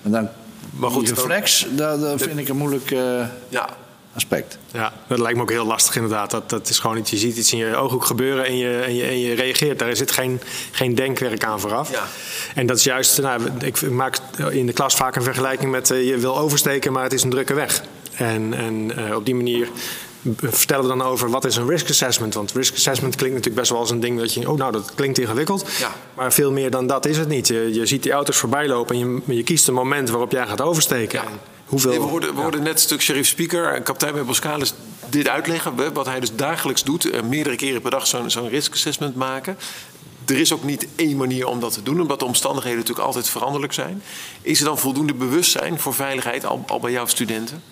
En 0.02 0.10
dan, 0.10 0.28
Maar 0.70 0.90
goed, 0.90 1.06
die 1.06 1.14
reflex, 1.14 1.66
dat, 1.70 2.00
dat 2.00 2.22
vind 2.22 2.38
ik 2.38 2.48
een 2.48 2.56
moeilijk 2.56 2.90
eh, 2.90 3.26
Ja. 3.48 3.68
aspect. 4.14 4.58
Ja, 4.72 4.92
dat 5.06 5.18
lijkt 5.18 5.36
me 5.36 5.42
ook 5.42 5.50
heel 5.50 5.64
lastig 5.66 5.94
inderdaad. 5.96 6.30
Dat, 6.30 6.50
dat 6.50 6.68
is 6.68 6.78
gewoon 6.78 6.96
iets, 6.96 7.10
je 7.10 7.16
ziet 7.16 7.36
iets 7.36 7.52
in 7.52 7.58
je 7.58 7.76
ooghoek 7.76 8.04
gebeuren 8.04 8.46
en 8.46 8.56
je, 8.56 8.80
en 8.86 8.94
je, 8.94 9.02
en 9.02 9.18
je 9.18 9.34
reageert. 9.34 9.78
Daar 9.78 9.96
zit 9.96 10.10
geen, 10.10 10.40
geen 10.70 10.94
denkwerk 10.94 11.44
aan 11.44 11.60
vooraf. 11.60 11.90
Ja. 11.90 12.02
En 12.54 12.66
dat 12.66 12.76
is 12.76 12.84
juist, 12.84 13.20
nou, 13.20 13.42
ik 13.60 13.90
maak 13.90 14.18
in 14.50 14.66
de 14.66 14.72
klas 14.72 14.94
vaak 14.94 15.16
een 15.16 15.22
vergelijking 15.22 15.70
met 15.70 15.90
eh, 15.90 16.08
je 16.08 16.18
wil 16.18 16.38
oversteken, 16.38 16.92
maar 16.92 17.02
het 17.02 17.12
is 17.12 17.22
een 17.22 17.30
drukke 17.30 17.54
weg. 17.54 17.82
En, 18.14 18.54
en 18.54 18.96
eh, 18.96 19.14
op 19.16 19.24
die 19.24 19.34
manier 19.34 19.68
vertellen 20.36 20.82
we 20.82 20.88
dan 20.88 21.02
over 21.02 21.30
wat 21.30 21.44
is 21.44 21.56
een 21.56 21.68
risk 21.68 21.88
assessment. 21.88 22.34
Want 22.34 22.52
risk 22.52 22.74
assessment 22.74 23.16
klinkt 23.16 23.34
natuurlijk 23.34 23.60
best 23.60 23.70
wel 23.70 23.80
als 23.80 23.90
een 23.90 24.00
ding 24.00 24.18
dat 24.18 24.34
je, 24.34 24.50
oh 24.50 24.56
nou 24.56 24.72
dat 24.72 24.92
klinkt 24.94 25.18
ingewikkeld. 25.18 25.64
Ja. 25.78 25.92
Maar 26.14 26.32
veel 26.32 26.52
meer 26.52 26.70
dan 26.70 26.86
dat 26.86 27.06
is 27.06 27.16
het 27.16 27.28
niet. 27.28 27.46
Je, 27.46 27.74
je 27.74 27.86
ziet 27.86 28.02
die 28.02 28.12
auto's 28.12 28.36
voorbij 28.36 28.68
lopen 28.68 28.96
en 28.96 29.22
je, 29.26 29.34
je 29.36 29.42
kiest 29.42 29.68
een 29.68 29.74
moment 29.74 30.10
waarop 30.10 30.32
jij 30.32 30.46
gaat 30.46 30.60
oversteken. 30.60 31.20
Ja. 31.22 31.28
Hoeveel, 31.64 31.90
Nee, 31.90 32.00
we 32.00 32.06
hoorden, 32.06 32.34
we 32.34 32.40
hoorden 32.40 32.62
net 32.62 32.72
een 32.72 32.78
stuk 32.78 33.00
sheriff 33.00 33.28
speaker, 33.28 33.72
en 33.72 33.82
kapitein 33.82 34.12
bij 34.12 34.24
Boskalis, 34.24 34.74
dit 35.08 35.28
uitleggen. 35.28 35.92
Wat 35.92 36.06
hij 36.06 36.20
dus 36.20 36.34
dagelijks 36.34 36.84
doet, 36.84 37.10
eh, 37.10 37.22
meerdere 37.22 37.56
keren 37.56 37.80
per 37.80 37.90
dag 37.90 38.06
zo'n 38.06 38.30
zo'n 38.30 38.48
risk 38.48 38.72
assessment 38.72 39.14
maken. 39.14 39.58
Er 40.26 40.38
is 40.38 40.52
ook 40.52 40.64
niet 40.64 40.88
één 40.96 41.16
manier 41.16 41.46
om 41.46 41.60
dat 41.60 41.72
te 41.72 41.82
doen, 41.82 42.00
omdat 42.00 42.18
de 42.18 42.24
omstandigheden 42.24 42.78
natuurlijk 42.78 43.06
altijd 43.06 43.28
veranderlijk 43.28 43.72
zijn. 43.72 44.02
Is 44.42 44.58
er 44.58 44.64
dan 44.64 44.78
voldoende 44.78 45.14
bewustzijn 45.14 45.80
voor 45.80 45.94
veiligheid 45.94 46.46
al, 46.46 46.64
al 46.66 46.80
bij 46.80 46.90
jouw 46.90 47.06
studenten? 47.06 47.62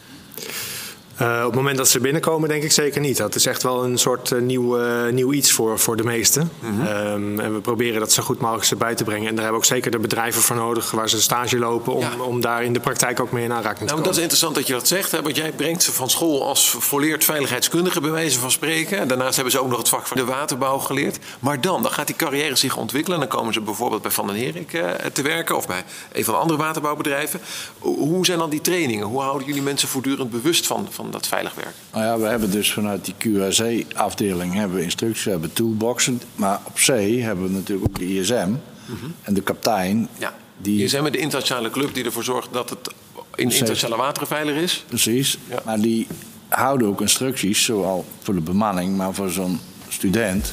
Uh, 1.22 1.38
op 1.38 1.46
het 1.46 1.54
moment 1.54 1.76
dat 1.76 1.88
ze 1.88 2.00
binnenkomen, 2.00 2.48
denk 2.48 2.62
ik 2.62 2.72
zeker 2.72 3.00
niet. 3.00 3.16
Dat 3.16 3.34
is 3.34 3.46
echt 3.46 3.62
wel 3.62 3.84
een 3.84 3.98
soort 3.98 4.30
uh, 4.30 4.40
nieuw, 4.40 4.80
uh, 4.80 5.12
nieuw 5.12 5.32
iets 5.32 5.52
voor, 5.52 5.78
voor 5.78 5.96
de 5.96 6.04
meesten. 6.04 6.50
Mm 6.58 6.80
-hmm. 6.80 6.86
um, 6.86 7.40
en 7.40 7.54
we 7.54 7.60
proberen 7.60 8.00
dat 8.00 8.12
zo 8.12 8.22
goed 8.22 8.40
mogelijk 8.40 8.70
erbij 8.70 8.94
te 8.94 9.04
brengen. 9.04 9.28
En 9.28 9.34
daar 9.34 9.44
hebben 9.44 9.60
we 9.60 9.66
ook 9.66 9.74
zeker 9.74 9.90
de 9.90 9.98
bedrijven 9.98 10.42
voor 10.42 10.56
nodig 10.56 10.90
waar 10.90 11.08
ze 11.08 11.20
stage 11.20 11.58
lopen 11.58 11.92
om, 11.92 12.00
ja. 12.00 12.10
om 12.20 12.40
daar 12.40 12.64
in 12.64 12.72
de 12.72 12.80
praktijk 12.80 13.20
ook 13.20 13.32
mee 13.32 13.44
in 13.44 13.52
aanraking 13.52 13.78
te 13.78 13.84
nou, 13.84 13.90
komen. 13.90 14.04
Dat 14.04 14.16
is 14.16 14.20
interessant 14.20 14.54
dat 14.54 14.66
je 14.66 14.72
dat 14.72 14.88
zegt, 14.88 15.10
hè, 15.10 15.22
want 15.22 15.36
jij 15.36 15.52
brengt 15.52 15.82
ze 15.82 15.92
van 15.92 16.10
school 16.10 16.46
als 16.48 16.76
volleerd 16.78 17.24
veiligheidskundige, 17.24 18.00
bij 18.00 18.10
wijze 18.10 18.38
van 18.38 18.50
spreken. 18.50 18.98
En 18.98 19.08
daarnaast 19.08 19.34
hebben 19.34 19.52
ze 19.52 19.60
ook 19.60 19.68
nog 19.68 19.78
het 19.78 19.88
vak 19.88 20.06
van 20.06 20.16
de 20.16 20.24
waterbouw 20.24 20.78
geleerd. 20.78 21.18
Maar 21.40 21.60
dan, 21.60 21.82
dan 21.82 21.90
gaat 21.90 22.06
die 22.06 22.16
carrière 22.16 22.56
zich 22.56 22.76
ontwikkelen. 22.76 23.18
Dan 23.18 23.28
komen 23.28 23.52
ze 23.52 23.60
bijvoorbeeld 23.60 24.02
bij 24.02 24.10
Van 24.10 24.26
den 24.26 24.36
Herik 24.36 24.70
te 25.12 25.22
werken 25.22 25.56
of 25.56 25.66
bij 25.66 25.84
een 26.12 26.24
van 26.24 26.34
de 26.34 26.40
andere 26.40 26.58
waterbouwbedrijven. 26.58 27.40
Hoe 27.78 28.26
zijn 28.26 28.38
dan 28.38 28.50
die 28.50 28.60
trainingen? 28.60 29.06
Hoe 29.06 29.20
houden 29.20 29.46
jullie 29.46 29.62
mensen 29.62 29.88
voortdurend 29.88 30.30
bewust 30.30 30.66
van, 30.66 30.88
van 30.90 31.05
dat 31.10 31.26
veilig 31.26 31.54
werk? 31.54 31.74
Nou 31.92 32.04
ja, 32.04 32.18
we 32.18 32.26
hebben 32.26 32.50
dus 32.50 32.72
vanuit 32.72 33.04
die 33.04 33.14
QRC-afdeling 33.18 34.54
hebben 34.54 34.76
we 34.76 34.82
instructies, 34.82 35.24
we 35.24 35.30
hebben 35.30 35.52
toolboxen. 35.52 36.20
Maar 36.34 36.60
op 36.64 36.78
zee 36.78 37.22
hebben 37.22 37.44
we 37.44 37.50
natuurlijk 37.50 37.88
ook 37.88 37.98
de 37.98 38.18
ISM 38.18 38.48
mm 38.48 38.58
-hmm. 38.86 39.14
en 39.22 39.34
de 39.34 39.42
kapitein. 39.42 40.08
Ja, 40.18 40.34
die... 40.56 40.84
ISM 40.84 41.04
is 41.04 41.12
de 41.12 41.18
internationale 41.18 41.70
club 41.70 41.94
die 41.94 42.04
ervoor 42.04 42.24
zorgt 42.24 42.52
dat 42.52 42.70
het 42.70 42.90
in 43.34 43.50
internationale 43.50 44.02
wateren 44.02 44.28
veilig 44.28 44.56
is. 44.56 44.84
Precies, 44.88 45.38
ja. 45.48 45.58
maar 45.64 45.80
die 45.80 46.06
houden 46.48 46.88
ook 46.88 47.00
instructies, 47.00 47.64
zowel 47.64 48.04
voor 48.22 48.34
de 48.34 48.40
bemanning, 48.40 48.96
maar 48.96 49.14
voor 49.14 49.30
zo'n 49.30 49.60
student 49.88 50.52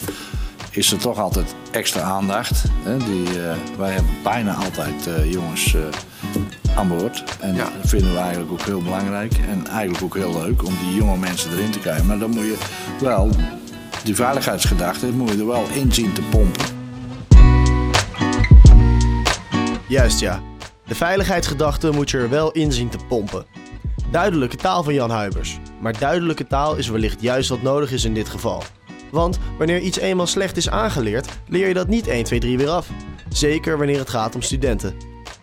is 0.75 0.91
er 0.91 0.97
toch 0.97 1.19
altijd 1.19 1.55
extra 1.71 2.01
aandacht. 2.01 2.63
Hè? 2.83 2.97
Die, 2.97 3.39
uh, 3.39 3.53
wij 3.77 3.91
hebben 3.91 4.11
bijna 4.23 4.53
altijd 4.53 5.07
uh, 5.07 5.31
jongens 5.31 5.73
uh, 5.73 5.81
aan 6.75 6.87
boord. 6.87 7.23
En 7.39 7.55
ja. 7.55 7.63
dat 7.63 7.89
vinden 7.89 8.11
we 8.11 8.17
eigenlijk 8.17 8.51
ook 8.51 8.61
heel 8.61 8.81
belangrijk. 8.81 9.33
En 9.37 9.67
eigenlijk 9.67 10.03
ook 10.03 10.15
heel 10.15 10.41
leuk 10.41 10.65
om 10.65 10.73
die 10.85 10.95
jonge 10.95 11.17
mensen 11.17 11.51
erin 11.51 11.71
te 11.71 11.79
krijgen. 11.79 12.05
Maar 12.05 12.19
dan 12.19 12.29
moet 12.29 12.43
je 12.43 12.57
wel, 12.99 13.29
die 14.03 14.15
veiligheidsgedachte, 14.15 15.11
moet 15.11 15.29
je 15.29 15.37
er 15.37 15.47
wel 15.47 15.65
in 15.73 15.91
zien 15.91 16.13
te 16.13 16.21
pompen. 16.21 16.65
Juist 19.87 20.19
ja, 20.19 20.41
de 20.85 20.95
veiligheidsgedachte 20.95 21.91
moet 21.91 22.09
je 22.09 22.17
er 22.17 22.29
wel 22.29 22.51
in 22.51 22.71
zien 22.71 22.89
te 22.89 22.97
pompen. 23.07 23.45
Duidelijke 24.11 24.55
taal 24.55 24.83
van 24.83 24.93
Jan 24.93 25.09
Huibers. 25.09 25.59
Maar 25.81 25.99
duidelijke 25.99 26.47
taal 26.47 26.75
is 26.75 26.87
wellicht 26.87 27.21
juist 27.21 27.49
wat 27.49 27.61
nodig 27.61 27.91
is 27.91 28.05
in 28.05 28.13
dit 28.13 28.29
geval. 28.29 28.63
Want 29.13 29.39
wanneer 29.57 29.79
iets 29.79 29.97
eenmaal 29.97 30.27
slecht 30.27 30.57
is 30.57 30.69
aangeleerd, 30.69 31.27
leer 31.47 31.67
je 31.67 31.73
dat 31.73 31.87
niet 31.87 32.07
1, 32.07 32.23
2, 32.23 32.39
3 32.39 32.57
weer 32.57 32.69
af. 32.69 32.87
Zeker 33.29 33.77
wanneer 33.77 33.97
het 33.97 34.09
gaat 34.09 34.35
om 34.35 34.41
studenten. 34.41 34.95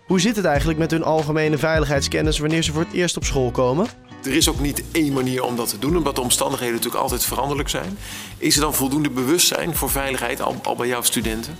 Hoe 0.07 0.21
zit 0.21 0.37
het 0.37 0.45
eigenlijk 0.45 0.79
met 0.79 0.91
hun 0.91 1.03
algemene 1.03 1.59
veiligheidskennis 1.59 2.39
wanneer 2.39 2.63
ze 2.63 2.73
voor 2.73 2.83
het 2.83 2.93
eerst 2.93 3.17
op 3.17 3.25
school 3.25 3.51
komen? 3.51 3.87
Er 4.25 4.33
is 4.33 4.49
ook 4.49 4.61
niet 4.61 4.83
één 4.93 5.13
manier 5.13 5.43
om 5.43 5.57
dat 5.57 5.69
te 5.69 5.79
doen, 5.79 5.97
omdat 5.97 6.15
de 6.15 6.21
omstandigheden 6.21 6.75
natuurlijk 6.75 7.03
altijd 7.03 7.25
veranderlijk 7.25 7.69
zijn. 7.69 7.99
Is 8.39 8.55
er 8.55 8.61
dan 8.61 8.75
voldoende 8.75 9.11
bewustzijn 9.11 9.77
voor 9.77 9.91
veiligheid 9.91 10.41
al, 10.41 10.57
al 10.63 10.77
bij 10.77 10.89
jouw 10.89 11.03
studenten? 11.03 11.57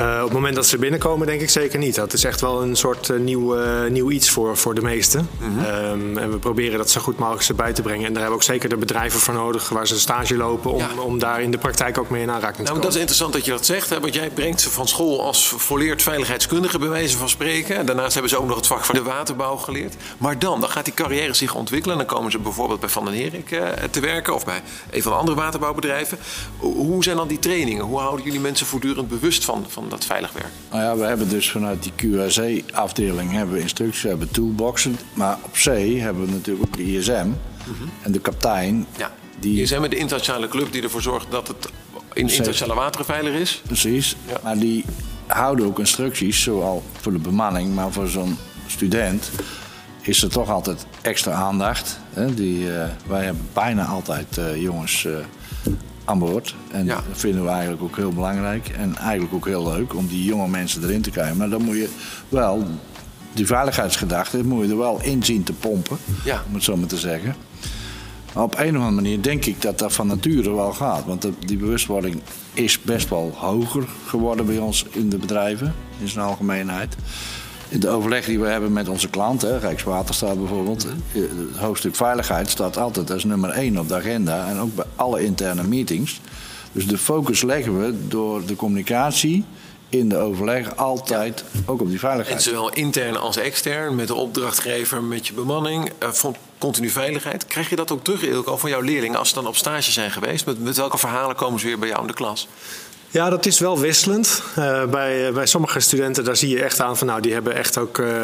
Uh, 0.00 0.16
op 0.16 0.24
het 0.24 0.32
moment 0.32 0.54
dat 0.54 0.66
ze 0.66 0.78
binnenkomen, 0.78 1.26
denk 1.26 1.40
ik 1.40 1.50
zeker 1.50 1.78
niet. 1.78 1.94
Dat 1.94 2.12
is 2.12 2.24
echt 2.24 2.40
wel 2.40 2.62
een 2.62 2.76
soort 2.76 3.08
uh, 3.08 3.18
nieuw, 3.18 3.58
uh, 3.58 3.90
nieuw 3.90 4.10
iets 4.10 4.30
voor, 4.30 4.56
voor 4.56 4.74
de 4.74 4.82
meesten. 4.82 5.28
-hmm. 5.38 5.58
um, 5.58 6.18
en 6.18 6.30
we 6.30 6.38
proberen 6.38 6.78
dat 6.78 6.90
zo 6.90 7.00
goed 7.00 7.18
mogelijk 7.18 7.48
erbij 7.48 7.72
te 7.72 7.82
brengen. 7.82 8.06
En 8.06 8.12
daar 8.12 8.22
hebben 8.22 8.38
we 8.38 8.44
ook 8.44 8.52
zeker 8.54 8.68
de 8.68 8.76
bedrijven 8.76 9.20
voor 9.20 9.34
nodig 9.34 9.68
waar 9.68 9.86
ze 9.86 10.00
stage 10.00 10.36
lopen 10.36 10.72
om, 10.72 10.78
ja. 10.78 10.88
om 11.02 11.18
daar 11.18 11.42
in 11.42 11.50
de 11.50 11.58
praktijk 11.58 11.98
ook 11.98 12.10
mee 12.10 12.22
in 12.22 12.30
aanraking 12.30 12.56
te 12.56 12.62
nou, 12.62 12.74
komen. 12.74 12.82
Dat 12.82 12.94
is 12.94 13.00
interessant 13.00 13.32
dat 13.32 13.44
je 13.44 13.50
dat 13.50 13.66
zegt, 13.66 13.90
hè, 13.90 14.00
want 14.00 14.14
jij 14.14 14.30
brengt 14.30 14.60
ze 14.60 14.70
van 14.70 14.88
school 14.88 15.24
als 15.24 15.54
volleerd 15.56 16.02
veiligheidskundige, 16.02 16.78
bij 16.78 16.88
wijze 16.88 17.16
van 17.16 17.28
spreken. 17.28 17.76
En 17.76 17.86
daarnaast 17.86 18.12
hebben 18.12 18.30
ze 18.30 18.38
ook 18.38 18.46
nog 18.46 18.56
het 18.56 18.66
vak 18.66 18.84
van 18.84 18.94
de 18.94 19.02
waterbouw 19.02 19.56
geleerd. 19.56 19.94
Maar 20.18 20.38
dan, 20.38 20.60
dan 20.60 20.70
gaat 20.70 20.84
die 20.84 20.94
carrière 20.94 21.34
zich 21.34 21.54
ontwikkelen. 21.54 21.98
En 21.98 22.06
dan 22.06 22.16
komen 22.16 22.30
ze 22.30 22.38
bijvoorbeeld 22.38 22.80
bij 22.80 22.88
Van 22.88 23.04
den 23.04 23.14
Herik 23.14 23.48
te 23.90 24.00
werken 24.00 24.34
of 24.34 24.44
bij 24.44 24.62
een 24.90 25.02
van 25.02 25.12
de 25.12 25.18
andere 25.18 25.36
waterbouwbedrijven. 25.36 26.18
Hoe 26.58 27.04
zijn 27.04 27.16
dan 27.16 27.28
die 27.28 27.38
trainingen? 27.38 27.84
Hoe 27.84 27.98
houden 27.98 28.24
jullie 28.24 28.40
mensen 28.40 28.66
voortdurend 28.66 29.08
bewust 29.08 29.44
van, 29.44 29.64
van 29.68 29.89
dat 29.90 30.04
veilig 30.04 30.32
werk? 30.32 30.52
Nou 30.70 30.82
ja, 30.82 30.96
we 30.96 31.04
hebben 31.04 31.28
dus 31.28 31.50
vanuit 31.50 31.82
die 31.82 31.92
QRC-afdeling 31.96 33.32
hebben 33.32 33.54
we 33.54 33.60
instructies, 33.60 34.02
we 34.02 34.08
hebben 34.08 34.30
toolboxen. 34.30 34.98
Maar 35.12 35.38
op 35.42 35.56
zee 35.56 36.00
hebben 36.00 36.26
we 36.26 36.32
natuurlijk 36.32 36.66
ook 36.66 36.76
de 36.76 36.96
ISM 36.96 37.12
mm 37.12 37.34
-hmm. 37.64 37.90
en 38.02 38.12
de 38.12 38.20
kapitein. 38.20 38.86
Ja, 38.96 39.10
die... 39.38 39.62
ISM 39.62 39.82
is 39.82 39.90
de 39.90 39.96
internationale 39.96 40.48
club 40.48 40.72
die 40.72 40.82
ervoor 40.82 41.02
zorgt 41.02 41.30
dat 41.30 41.48
het 41.48 41.68
in 42.12 42.28
internationale 42.28 42.80
wateren 42.80 43.06
veilig 43.06 43.34
is. 43.34 43.62
Precies, 43.66 44.16
ja. 44.26 44.40
maar 44.42 44.58
die 44.58 44.84
houden 45.26 45.66
ook 45.66 45.78
instructies, 45.78 46.42
zowel 46.42 46.82
voor 47.00 47.12
de 47.12 47.18
bemanning, 47.18 47.74
maar 47.74 47.92
voor 47.92 48.08
zo'n 48.08 48.36
student 48.66 49.30
is 50.00 50.22
er 50.22 50.30
toch 50.30 50.50
altijd 50.50 50.86
extra 51.02 51.32
aandacht. 51.32 51.98
Hè? 52.10 52.34
Die, 52.34 52.66
uh, 52.66 52.84
wij 53.06 53.24
hebben 53.24 53.48
bijna 53.52 53.84
altijd 53.84 54.36
uh, 54.38 54.62
jongens 54.62 55.04
uh, 55.04 55.16
aan 56.04 56.18
boord. 56.18 56.54
En 56.70 56.84
ja. 56.84 56.94
dat 56.94 57.18
vinden 57.18 57.44
we 57.44 57.50
eigenlijk 57.50 57.82
ook 57.82 57.96
heel 57.96 58.12
belangrijk. 58.12 58.68
En 58.68 58.96
eigenlijk 58.96 59.34
ook 59.34 59.46
heel 59.46 59.64
leuk 59.72 59.94
om 59.94 60.06
die 60.06 60.24
jonge 60.24 60.48
mensen 60.48 60.82
erin 60.82 61.02
te 61.02 61.10
krijgen. 61.10 61.36
Maar 61.36 61.48
dan 61.48 61.62
moet 61.62 61.76
je 61.76 61.88
wel, 62.28 62.66
die 63.32 63.46
veiligheidsgedachte, 63.46 64.44
moet 64.44 64.64
je 64.64 64.70
er 64.70 64.78
wel 64.78 65.02
in 65.02 65.24
zien 65.24 65.42
te 65.42 65.52
pompen. 65.52 65.96
Ja. 66.24 66.42
Om 66.48 66.54
het 66.54 66.62
zo 66.64 66.76
maar 66.76 66.88
te 66.88 66.98
zeggen. 66.98 67.34
Maar 68.34 68.42
op 68.42 68.58
een 68.58 68.76
of 68.76 68.82
andere 68.82 68.90
manier 68.90 69.22
denk 69.22 69.44
ik 69.44 69.62
dat 69.62 69.78
dat 69.78 69.92
van 69.92 70.06
nature 70.06 70.54
wel 70.54 70.72
gaat. 70.72 71.04
Want 71.04 71.26
die 71.46 71.56
bewustwording 71.56 72.20
is 72.54 72.80
best 72.80 73.08
wel 73.08 73.32
hoger 73.36 73.84
geworden 74.06 74.46
bij 74.46 74.58
ons 74.58 74.84
in 74.90 75.08
de 75.08 75.18
bedrijven, 75.18 75.74
in 76.00 76.08
zijn 76.08 76.24
algemeenheid. 76.24 76.96
In 77.70 77.80
de 77.80 77.88
overleg 77.88 78.24
die 78.24 78.40
we 78.40 78.46
hebben 78.46 78.72
met 78.72 78.88
onze 78.88 79.08
klanten, 79.08 79.60
Rijkswaterstaat 79.60 80.38
bijvoorbeeld, 80.38 80.86
het 81.12 81.56
hoofdstuk 81.56 81.96
veiligheid 81.96 82.50
staat 82.50 82.76
altijd 82.76 83.10
als 83.10 83.24
nummer 83.24 83.50
één 83.50 83.78
op 83.78 83.88
de 83.88 83.94
agenda 83.94 84.48
en 84.48 84.58
ook 84.58 84.74
bij 84.74 84.84
alle 84.96 85.24
interne 85.24 85.62
meetings. 85.62 86.20
Dus 86.72 86.86
de 86.86 86.98
focus 86.98 87.42
leggen 87.42 87.80
we 87.80 88.08
door 88.08 88.46
de 88.46 88.56
communicatie 88.56 89.44
in 89.88 90.08
de 90.08 90.16
overleg 90.16 90.76
altijd 90.76 91.44
ook 91.66 91.80
op 91.80 91.88
die 91.88 91.98
veiligheid. 91.98 92.36
En 92.36 92.42
zowel 92.42 92.70
intern 92.72 93.16
als 93.16 93.36
extern, 93.36 93.94
met 93.94 94.06
de 94.06 94.14
opdrachtgever, 94.14 95.02
met 95.02 95.26
je 95.26 95.32
bemanning, 95.32 95.92
uh, 96.02 96.08
van 96.08 96.36
continu 96.58 96.88
veiligheid. 96.88 97.46
Krijg 97.46 97.70
je 97.70 97.76
dat 97.76 97.92
ook 97.92 98.04
terug, 98.04 98.22
Ilko, 98.22 98.56
van 98.56 98.70
jouw 98.70 98.80
leerlingen 98.80 99.18
als 99.18 99.28
ze 99.28 99.34
dan 99.34 99.46
op 99.46 99.56
stage 99.56 99.90
zijn 99.90 100.10
geweest? 100.10 100.46
Met, 100.46 100.60
met 100.60 100.76
welke 100.76 100.98
verhalen 100.98 101.36
komen 101.36 101.60
ze 101.60 101.66
weer 101.66 101.78
bij 101.78 101.88
jou 101.88 102.00
in 102.00 102.06
de 102.06 102.12
klas? 102.12 102.48
Ja, 103.12 103.30
dat 103.30 103.46
is 103.46 103.58
wel 103.58 103.78
wisselend. 103.78 104.42
Uh, 104.58 104.84
bij, 104.84 105.32
bij 105.32 105.46
sommige 105.46 105.80
studenten 105.80 106.24
daar 106.24 106.36
zie 106.36 106.48
je 106.48 106.62
echt 106.62 106.80
aan 106.80 106.96
van 106.96 107.06
nou, 107.06 107.20
die 107.20 107.32
hebben 107.32 107.54
echt 107.54 107.78
ook 107.78 107.98
uh, 107.98 108.06
uh, 108.06 108.14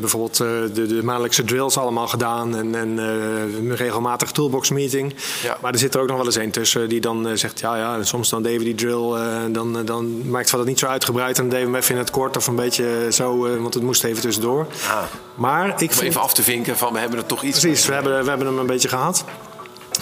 bijvoorbeeld 0.00 0.36
de, 0.36 0.86
de, 0.86 1.02
maandelijkse 1.02 1.44
drills 1.44 1.78
allemaal 1.78 2.06
gedaan 2.06 2.56
en, 2.56 2.74
en 2.74 2.98
een 2.98 3.76
regelmatig 3.76 4.30
toolbox 4.30 4.70
meeting. 4.70 5.14
Ja. 5.42 5.56
Maar 5.60 5.72
er 5.72 5.78
zit 5.78 5.94
er 5.94 6.00
ook 6.00 6.08
nog 6.08 6.16
wel 6.16 6.26
eens 6.26 6.36
een 6.36 6.50
tussen 6.50 6.88
die 6.88 7.00
dan 7.00 7.38
zegt 7.38 7.60
ja, 7.60 7.76
ja, 7.76 8.02
soms 8.02 8.28
dan 8.28 8.42
deden 8.42 8.58
we 8.58 8.64
die 8.64 8.74
drill, 8.74 9.18
dan, 9.52 9.84
dan 9.84 10.30
maakt 10.30 10.50
het 10.50 10.64
niet 10.64 10.78
zo 10.78 10.86
uitgebreid 10.86 11.38
en 11.38 11.48
dan 11.48 11.58
deden 11.58 11.72
we 11.72 11.78
even 11.78 11.94
in 11.94 12.00
het 12.00 12.10
kort 12.10 12.36
of 12.36 12.46
een 12.46 12.56
beetje 12.56 13.08
zo, 13.10 13.38
want 13.60 13.74
het 13.74 13.82
moest 13.82 14.04
even 14.04 14.22
tussendoor. 14.22 14.66
Ah. 14.88 15.02
Maar 15.34 15.68
ik 15.68 15.90
Om 15.90 15.96
vind... 15.96 16.00
even 16.00 16.20
af 16.20 16.34
te 16.34 16.42
vinken 16.42 16.76
van 16.76 16.92
we 16.92 16.98
hebben 16.98 17.18
er 17.18 17.26
toch 17.26 17.42
iets. 17.42 17.60
Precies, 17.60 17.86
we 17.86 17.94
hebben, 17.94 18.22
we 18.22 18.28
hebben 18.28 18.46
hem 18.46 18.58
een 18.58 18.66
beetje 18.66 18.88
gehad. 18.88 19.24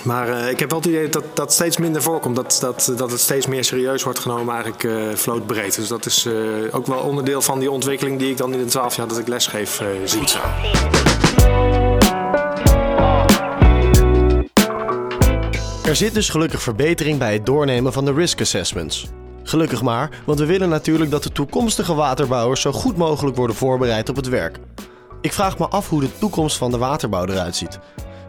Maar 0.03 0.29
uh, 0.29 0.51
ik 0.51 0.61
heb 0.61 0.71
wel 0.71 0.79
het 0.79 0.89
idee 0.89 1.09
dat 1.09 1.25
dat 1.35 1.53
steeds 1.53 1.77
minder 1.77 2.03
voorkomt. 2.03 2.37
Dat, 2.37 2.59
dat, 2.61 2.93
dat 2.97 3.11
het 3.11 3.21
steeds 3.21 3.47
meer 3.47 3.65
serieus 3.65 4.03
wordt 4.03 4.19
genomen, 4.19 4.55
eigenlijk 4.55 4.83
uh, 4.83 5.15
vlootbreed. 5.15 5.77
Dus 5.77 5.89
dat 5.89 6.07
is 6.07 6.27
uh, 6.27 6.35
ook 6.71 6.87
wel 6.87 6.99
onderdeel 6.99 7.43
van 7.43 7.59
die 7.59 7.71
ontwikkeling 7.71 8.19
die 8.19 8.31
ik 8.31 8.37
dan 8.37 8.53
in 8.53 8.59
de 8.59 8.65
twaalf 8.65 8.97
jaar 8.97 9.09
dat 9.09 9.19
ik 9.19 9.29
lesgeef 9.29 9.83
zie. 10.05 10.19
Goed 10.19 10.31
zo. 10.31 10.39
Er 15.85 15.97
zit 15.97 16.15
dus 16.15 16.29
gelukkig 16.29 16.63
verbetering 16.63 17.19
bij 17.19 17.33
het 17.33 17.47
doornemen 17.47 17.93
van 17.93 18.05
de 18.05 18.13
risk 18.13 18.41
assessments. 18.41 19.07
Gelukkig 19.43 19.83
maar, 19.83 20.11
want 20.25 20.39
we 20.39 20.47
willen 20.47 20.69
natuurlijk 20.69 21.11
dat 21.11 21.23
de 21.23 21.33
toekomstige 21.33 21.95
waterbouwers 21.95 22.61
zo 22.61 22.73
goed 22.73 22.97
mogelijk 22.97 23.37
worden 23.37 23.57
voorbereid 23.57 24.09
op 24.09 24.17
het 24.17 24.29
werk. 24.29 24.59
Ik 25.21 25.33
vraag 25.33 25.59
me 25.59 25.69
af 25.69 25.89
hoe 25.89 26.01
de 26.01 26.19
toekomst 26.19 26.57
van 26.57 26.71
de 26.71 26.79
waterbouw 26.79 27.27
eruit 27.27 27.57
ziet. 27.57 27.79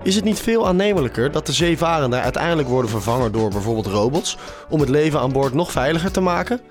Is 0.06 0.16
het 0.16 0.24
niet 0.24 0.40
veel 0.40 0.68
aannemelijker 0.68 1.32
dat 1.32 1.46
de 1.46 1.54
zeevarenden 1.54 2.22
uiteindelijk 2.22 2.68
worden 2.68 2.92
vervangen 2.92 3.32
door 3.32 3.50
bijvoorbeeld 3.50 3.86
robots 3.86 4.38
om 4.70 4.80
het 4.80 4.90
leven 4.90 5.20
aan 5.20 5.32
boord 5.32 5.54
nog 5.54 5.72
veiliger 5.72 6.12
te 6.12 6.22
maken? 6.22 6.62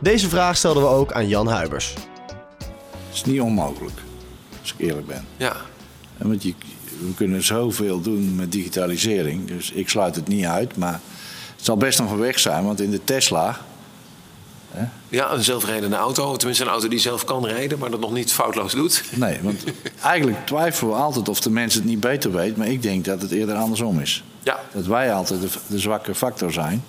Deze 0.00 0.28
vraag 0.28 0.56
stelden 0.56 0.82
we 0.82 0.88
ook 0.88 1.12
aan 1.12 1.28
Jan 1.28 1.48
Huibers. 1.48 1.94
Het 3.06 3.14
is 3.14 3.24
niet 3.24 3.40
onmogelijk, 3.40 3.98
als 4.60 4.72
ik 4.72 4.86
eerlijk 4.86 5.06
ben. 5.06 5.24
Ja. 5.36 5.56
En 6.18 6.28
want 6.28 6.42
je, 6.42 6.54
we 6.98 7.14
kunnen 7.14 7.42
zoveel 7.42 8.00
doen 8.00 8.34
met 8.34 8.52
digitalisering, 8.52 9.46
dus 9.46 9.70
ik 9.70 9.88
sluit 9.88 10.14
het 10.14 10.28
niet 10.28 10.44
uit, 10.44 10.76
maar 10.76 11.00
het 11.56 11.64
zal 11.64 11.76
best 11.76 11.98
nog 11.98 12.10
een 12.10 12.18
weg 12.18 12.38
zijn, 12.38 12.64
want 12.64 12.80
in 12.80 12.90
de 12.90 13.04
Tesla. 13.04 13.58
Hè? 14.76 14.84
Ja, 15.08 15.32
een 15.32 15.44
zelfrijdende 15.44 15.96
auto. 15.96 16.36
Tenminste, 16.36 16.64
een 16.64 16.70
auto 16.70 16.88
die 16.88 16.98
zelf 16.98 17.24
kan 17.24 17.46
rijden, 17.46 17.78
maar 17.78 17.90
dat 17.90 18.00
nog 18.00 18.12
niet 18.12 18.32
foutloos 18.32 18.72
doet. 18.72 19.02
Nee, 19.14 19.38
want 19.42 19.64
eigenlijk 20.02 20.46
twijfelen 20.46 20.90
we 20.92 20.98
altijd 20.98 21.28
of 21.28 21.40
de 21.40 21.50
mens 21.50 21.74
het 21.74 21.84
niet 21.84 22.00
beter 22.00 22.32
weet. 22.32 22.56
Maar 22.56 22.66
ik 22.68 22.82
denk 22.82 23.04
dat 23.04 23.22
het 23.22 23.30
eerder 23.30 23.54
andersom 23.56 24.00
is. 24.00 24.22
Ja. 24.42 24.60
Dat 24.72 24.86
wij 24.86 25.12
altijd 25.12 25.40
de, 25.40 25.48
de 25.66 25.78
zwakke 25.78 26.14
factor 26.14 26.52
zijn. 26.52 26.84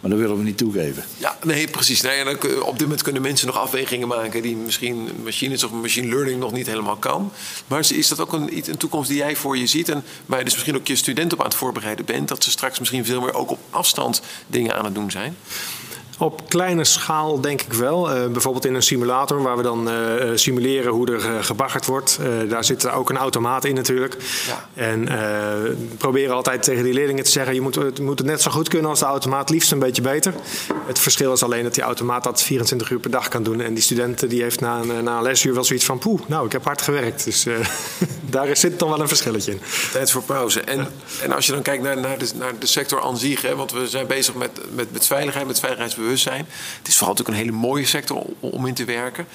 Maar 0.00 0.10
dat 0.10 0.20
willen 0.20 0.38
we 0.38 0.44
niet 0.44 0.58
toegeven. 0.58 1.04
Ja, 1.18 1.36
nee, 1.44 1.68
precies. 1.68 2.00
Nee, 2.00 2.18
en 2.18 2.24
dan, 2.24 2.62
op 2.62 2.72
dit 2.72 2.80
moment 2.80 3.02
kunnen 3.02 3.22
mensen 3.22 3.46
nog 3.46 3.58
afwegingen 3.58 4.08
maken 4.08 4.42
die 4.42 4.56
misschien 4.56 5.08
machines 5.24 5.64
of 5.64 5.70
machine 5.70 6.08
learning 6.08 6.40
nog 6.40 6.52
niet 6.52 6.66
helemaal 6.66 6.96
kan. 6.96 7.32
Maar 7.66 7.80
is- 7.90 8.08
dat 8.08 8.20
ook 8.20 8.32
een, 8.32 8.62
een 8.70 8.76
toekomst 8.76 9.08
die 9.08 9.18
jij 9.18 9.36
voor 9.36 9.58
je 9.58 9.66
ziet 9.66 9.88
en 9.88 10.04
waar 10.26 10.38
je 10.38 10.44
dus 10.44 10.52
misschien 10.54 10.76
ook 10.76 10.86
je 10.86 10.96
student 10.96 11.32
op 11.32 11.38
aan 11.38 11.44
het 11.46 11.54
voorbereiden 11.54 12.04
bent, 12.04 12.28
dat 12.28 12.44
ze 12.44 12.50
straks 12.50 12.78
misschien 12.78 13.04
veel 13.04 13.20
meer 13.20 13.34
ook 13.34 13.50
op 13.50 13.58
afstand 13.70 14.20
dingen 14.46 14.74
aan 14.76 14.84
het 14.84 14.94
doen 14.94 15.10
zijn? 15.10 15.36
Op 16.18 16.48
kleine 16.48 16.84
schaal 16.84 17.40
denk 17.40 17.62
ik 17.62 17.72
wel. 17.72 18.10
Eh, 18.10 18.26
bijvoorbeeld 18.26 18.64
in 18.64 18.74
een 18.74 18.82
simulator 18.82 19.42
waar 19.42 19.56
we 19.56 19.62
dan 19.62 19.88
eh, 19.88 20.30
eh, 20.30 20.36
simuleren 20.36 20.92
hoe 20.92 21.12
er 21.12 21.44
gebaggerd 21.44 21.86
wordt. 21.86 22.18
Daar 22.48 22.64
zit 22.64 22.90
ook 22.90 23.10
een 23.10 23.16
automaat 23.16 23.64
in 23.64 23.74
natuurlijk. 23.74 24.16
Ja. 24.46 24.68
En 24.74 25.04
we 25.04 25.94
proberen 25.98 26.34
altijd 26.34 26.62
tegen 26.62 26.84
die 26.84 26.92
leerlingen 26.92 27.24
te 27.24 27.30
zeggen... 27.30 27.54
je 27.54 27.60
moet, 27.60 27.74
het 27.74 28.00
moet 28.00 28.18
het 28.18 28.26
net 28.26 28.42
zo 28.42 28.50
goed 28.50 28.68
kunnen 28.68 28.90
als 28.90 28.98
de 28.98 29.04
automaat, 29.04 29.50
liefst 29.50 29.72
een 29.72 29.78
beetje 29.78 30.02
beter. 30.02 30.34
Het 30.86 30.98
verschil 30.98 31.32
is 31.32 31.42
alleen 31.42 31.62
dat 31.62 31.74
die 31.74 31.82
automaat 31.82 32.24
dat 32.24 32.42
24 32.42 32.90
uur 32.90 32.98
per 32.98 33.10
dag 33.10 33.28
kan 33.28 33.42
doen. 33.42 33.60
En 33.60 33.74
die 33.74 33.82
student 33.82 34.30
die 34.30 34.42
heeft 34.42 34.60
na 34.60 34.80
een, 34.80 35.04
na 35.04 35.16
een 35.16 35.22
lesuur 35.22 35.54
wel 35.54 35.64
zoiets 35.64 35.84
van... 35.84 35.98
poeh, 35.98 36.20
nou, 36.26 36.46
ik 36.46 36.52
heb 36.52 36.64
hard 36.64 36.82
gewerkt. 36.82 37.24
Dus 37.24 37.46
daar 38.36 38.56
zit 38.56 38.78
toch 38.78 38.88
wel 38.88 39.00
een 39.00 39.08
verschilletje 39.08 39.52
in. 39.52 39.60
Tijd 39.92 40.10
voor 40.10 40.22
pauze. 40.22 40.60
En, 40.60 40.86
en 41.22 41.32
als 41.32 41.46
je 41.46 41.52
dan 41.52 41.62
kijkt 41.62 41.82
naar, 41.82 42.00
naar, 42.00 42.18
de, 42.18 42.28
naar 42.34 42.52
de 42.58 42.66
sector 42.66 43.02
aan 43.02 43.18
zich, 43.18 43.42
hè, 43.42 43.56
want 43.56 43.72
we 43.72 43.88
zijn 43.88 44.06
bezig 44.06 44.34
met, 44.34 44.50
met, 44.74 44.92
met 44.92 45.06
veiligheid, 45.06 45.46
met 45.46 45.60
veiligheidsbewustzijn. 45.60 46.05
Het 46.78 46.88
is 46.88 46.96
vooral 46.96 47.14
natuurlijk 47.14 47.28
een 47.28 47.44
hele 47.44 47.66
mooie 47.66 47.86
sector 47.86 48.22
om, 48.40 48.66
in 48.66 48.74
te 48.74 48.84
werken. 48.84 49.26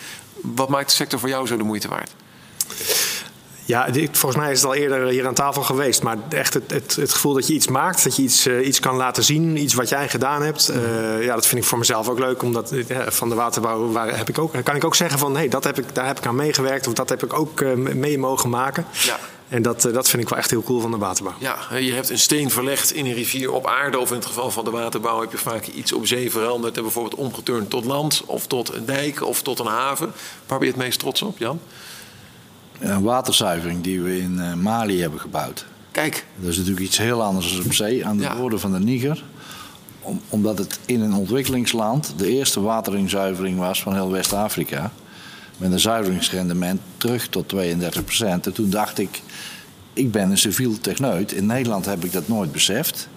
Wat 0.41 0.69
maakt 0.69 0.89
de 0.89 0.95
sector 0.95 1.19
voor 1.19 1.29
jou 1.29 1.47
zo 1.47 1.57
de 1.57 1.63
moeite 1.63 1.87
waard? 1.87 2.11
Ja, 3.65 3.87
volgens 4.11 4.41
mij 4.41 4.51
is 4.51 4.61
het 4.61 4.67
al 4.69 4.75
eerder 4.75 5.07
hier 5.07 5.27
aan 5.27 5.33
tafel 5.33 5.61
geweest. 5.61 6.03
Maar 6.03 6.17
echt 6.29 6.53
het, 6.53 6.71
het, 6.71 6.95
het 6.95 7.13
gevoel 7.13 7.33
dat 7.33 7.47
je 7.47 7.53
iets 7.53 7.67
maakt, 7.67 8.03
dat 8.03 8.15
je 8.15 8.21
iets, 8.21 8.45
eh, 8.45 8.67
iets 8.67 8.79
kan 8.79 8.95
laten 8.95 9.23
zien, 9.23 9.57
iets 9.57 9.73
wat 9.73 9.89
jij 9.89 10.09
gedaan 10.09 10.41
hebt. 10.41 10.69
eh, 10.69 11.23
ja, 11.23 11.33
dat 11.33 11.47
vind 11.47 11.61
ik 11.61 11.67
voor 11.67 11.77
mezelf 11.77 12.09
ook 12.09 12.19
leuk. 12.19 12.41
Omdat 12.41 12.71
eh, 12.71 12.97
van 13.07 13.29
de 13.29 13.35
waterbouw 13.35 13.91
waar 13.91 14.17
heb 14.17 14.29
ik 14.29 14.39
ook, 14.39 14.53
kan 14.63 14.75
ik 14.75 14.83
ook 14.83 14.95
zeggen 14.95 15.19
van 15.19 15.35
hey, 15.35 15.47
dat 15.47 15.63
heb 15.63 15.77
ik, 15.77 15.95
daar 15.95 16.07
heb 16.07 16.17
ik 16.17 16.25
aan 16.25 16.35
meegewerkt 16.35 16.87
of 16.87 16.93
dat 16.93 17.09
heb 17.09 17.23
ik 17.23 17.33
ook 17.33 17.61
mee 17.75 18.17
mogen 18.17 18.49
maken. 18.49 18.85
Ja. 18.91 19.19
En 19.51 19.61
dat, 19.61 19.85
eh, 19.85 19.93
dat 19.93 20.09
vind 20.09 20.23
ik 20.23 20.29
wel 20.29 20.37
echt 20.37 20.49
heel 20.49 20.63
cool 20.63 20.79
van 20.79 20.91
de 20.91 20.97
waterbouw. 20.97 21.33
Ja, 21.39 21.77
je 21.77 21.93
hebt 21.93 22.09
een 22.09 22.19
steen 22.19 22.49
verlegd 22.49 22.91
in 22.93 23.05
een 23.05 23.13
rivier 23.13 23.51
op 23.51 23.67
aarde, 23.67 23.99
of 23.99 24.09
in 24.09 24.15
het 24.15 24.25
geval 24.25 24.51
van 24.51 24.63
de 24.63 24.71
waterbouw 24.71 25.21
heb 25.21 25.31
je 25.31 25.37
vaak 25.37 25.65
iets 25.67 25.93
op 25.93 26.07
zee 26.07 26.31
veranderd 26.31 26.77
en 26.77 26.83
bijvoorbeeld 26.83 27.15
omgeturnd 27.15 27.69
tot 27.69 27.85
land, 27.85 28.23
of 28.25 28.47
tot 28.47 28.73
een 28.73 28.85
dijk, 28.85 29.23
of 29.25 29.41
tot 29.41 29.59
een 29.59 29.65
haven. 29.65 30.11
Waar 30.47 30.57
ben 30.59 30.67
je 30.67 30.73
het 30.73 30.83
meest 30.83 30.99
trots 30.99 31.21
op, 31.21 31.37
Jan? 31.37 31.59
Een 32.79 33.03
waterzuivering 33.03 33.83
die 33.83 34.01
we 34.01 34.19
in 34.19 34.39
eh, 34.39 34.53
Mali 34.53 35.01
hebben 35.01 35.19
gebouwd. 35.19 35.65
Kijk, 35.91 36.25
Dat 36.35 36.49
is 36.49 36.57
natuurlijk 36.57 36.85
iets 36.85 36.97
heel 36.97 37.23
anders 37.23 37.55
dan 37.55 37.65
op 37.65 37.73
zee, 37.73 38.05
aan 38.05 38.17
de 38.17 38.23
Ja. 38.23 38.57
van 38.57 38.71
de 38.71 38.79
Niger. 38.79 39.23
Om, 40.01 40.21
omdat 40.29 40.57
het 40.57 40.79
in 40.85 41.01
een 41.01 41.13
ontwikkelingsland 41.13 42.13
de 42.17 42.27
eerste 42.27 42.61
wateringzuivering 42.61 43.59
was 43.59 43.81
van 43.81 43.93
heel 43.93 44.11
West-Afrika. 44.11 44.91
Met 45.61 45.71
een 45.71 45.79
zuiveringsrendement 45.79 46.81
terug 46.97 47.27
tot 47.27 47.49
32 47.49 48.03
procent. 48.03 48.45
En 48.45 48.53
toen 48.53 48.69
dacht 48.69 48.99
ik, 48.99 49.21
ik 49.93 50.11
ben 50.11 50.31
een 50.31 50.37
civiel 50.37 50.79
techneut. 50.79 51.31
In 51.31 51.45
Nederland 51.45 51.85
heb 51.85 52.03
ik 52.03 52.11
dat 52.11 52.27
nooit 52.27 52.51
beseft. 52.51 53.07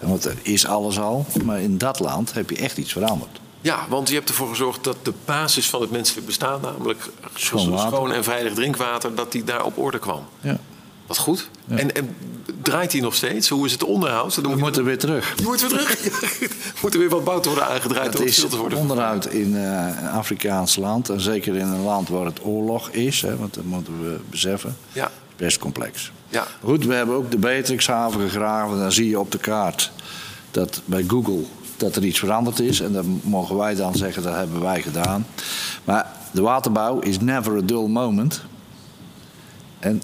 Want 0.00 0.24
er 0.24 0.36
is 0.42 0.66
alles 0.66 0.98
al. 0.98 1.26
Maar 1.44 1.60
in 1.60 1.78
dat 1.78 2.00
land 2.00 2.32
heb 2.32 2.50
je 2.50 2.56
echt 2.56 2.78
iets 2.78 2.92
veranderd. 2.92 3.40
ja, 3.60 3.86
want 3.88 4.08
je 4.08 4.14
hebt 4.14 4.28
ervoor 4.28 4.48
gezorgd 4.48 4.84
dat 4.84 4.96
de 5.02 5.12
basis 5.24 5.70
van 5.70 5.80
het 5.80 5.90
menselijk 5.90 6.26
bestaan, 6.26 6.60
namelijk 6.60 7.10
Schoon 7.34 7.78
schoon 7.78 8.12
en 8.12 8.24
veilig 8.24 8.54
drinkwater, 8.54 9.14
dat 9.14 9.32
die 9.32 9.44
daar 9.44 9.64
op 9.64 9.78
orde 9.78 9.98
kwam. 9.98 10.24
Ja. 10.40 10.58
Wat 11.06 11.18
goed. 11.18 11.48
En, 11.68 11.94
en 11.94 12.16
draait 12.62 12.90
die 12.90 13.02
nog 13.02 13.14
steeds? 13.14 13.48
Hoe 13.48 13.66
is 13.66 13.72
het 13.72 13.84
onderhoud? 13.84 14.34
Dan 14.34 14.42
We 14.42 14.48
moet 14.48 14.58
je- 14.58 14.64
moeten 14.64 14.84
weer 14.84 14.98
terug. 14.98 15.32
Je 15.36 15.42
moet 15.42 15.60
weer 15.60 15.70
terug. 15.70 15.98
Moet 16.82 16.92
er 16.94 16.98
weer 17.00 17.08
wat 17.08 17.24
bouten 17.24 17.50
worden 17.50 17.68
aangedraaid 17.70 18.06
Het 18.12 18.18
om 18.20 18.26
is 18.26 18.36
stil 18.36 18.48
te 18.48 18.56
worden. 18.56 18.78
onderhoud 18.78 19.26
in 19.26 19.56
eh, 19.56 19.62
een 20.00 20.08
Afrikaans 20.08 20.76
land. 20.76 21.08
En 21.08 21.20
zeker 21.20 21.56
in 21.56 21.66
een 21.66 21.82
land 21.82 22.08
waar 22.08 22.24
het 22.24 22.44
oorlog 22.44 22.88
is. 22.90 23.22
Hè, 23.22 23.36
want 23.36 23.54
dat 23.54 23.64
moeten 23.64 24.02
we 24.04 24.16
beseffen. 24.30 24.76
Ja, 24.92 25.10
Best 25.36 25.58
complex. 25.58 26.12
ja. 26.28 26.46
Goed, 26.62 26.84
we 26.84 26.94
hebben 26.94 27.16
ook 27.16 27.30
de 27.30 27.38
Beatrixhaven 27.38 28.20
gegraven. 28.20 28.78
Dan 28.78 28.92
zie 28.92 29.08
je 29.08 29.18
op 29.20 29.30
de 29.32 29.38
kaart 29.38 29.90
dat 30.50 30.80
bij 30.84 31.04
Google 31.08 31.42
dat 31.76 31.96
er 31.96 32.04
iets 32.04 32.18
veranderd 32.18 32.60
is. 32.60 32.80
En 32.80 32.92
dan 32.92 33.20
mogen 33.24 33.56
wij 33.56 33.74
dan 33.74 33.94
zeggen 33.94 34.22
dat 34.22 34.34
hebben 34.34 34.60
wij 34.60 34.82
gedaan. 34.82 35.26
Maar 35.84 36.10
de 36.32 36.40
waterbouw 36.40 36.98
is 36.98 37.20
never 37.20 37.56
a 37.56 37.60
dull 37.60 37.86
moment. 37.88 38.42
En 39.78 40.02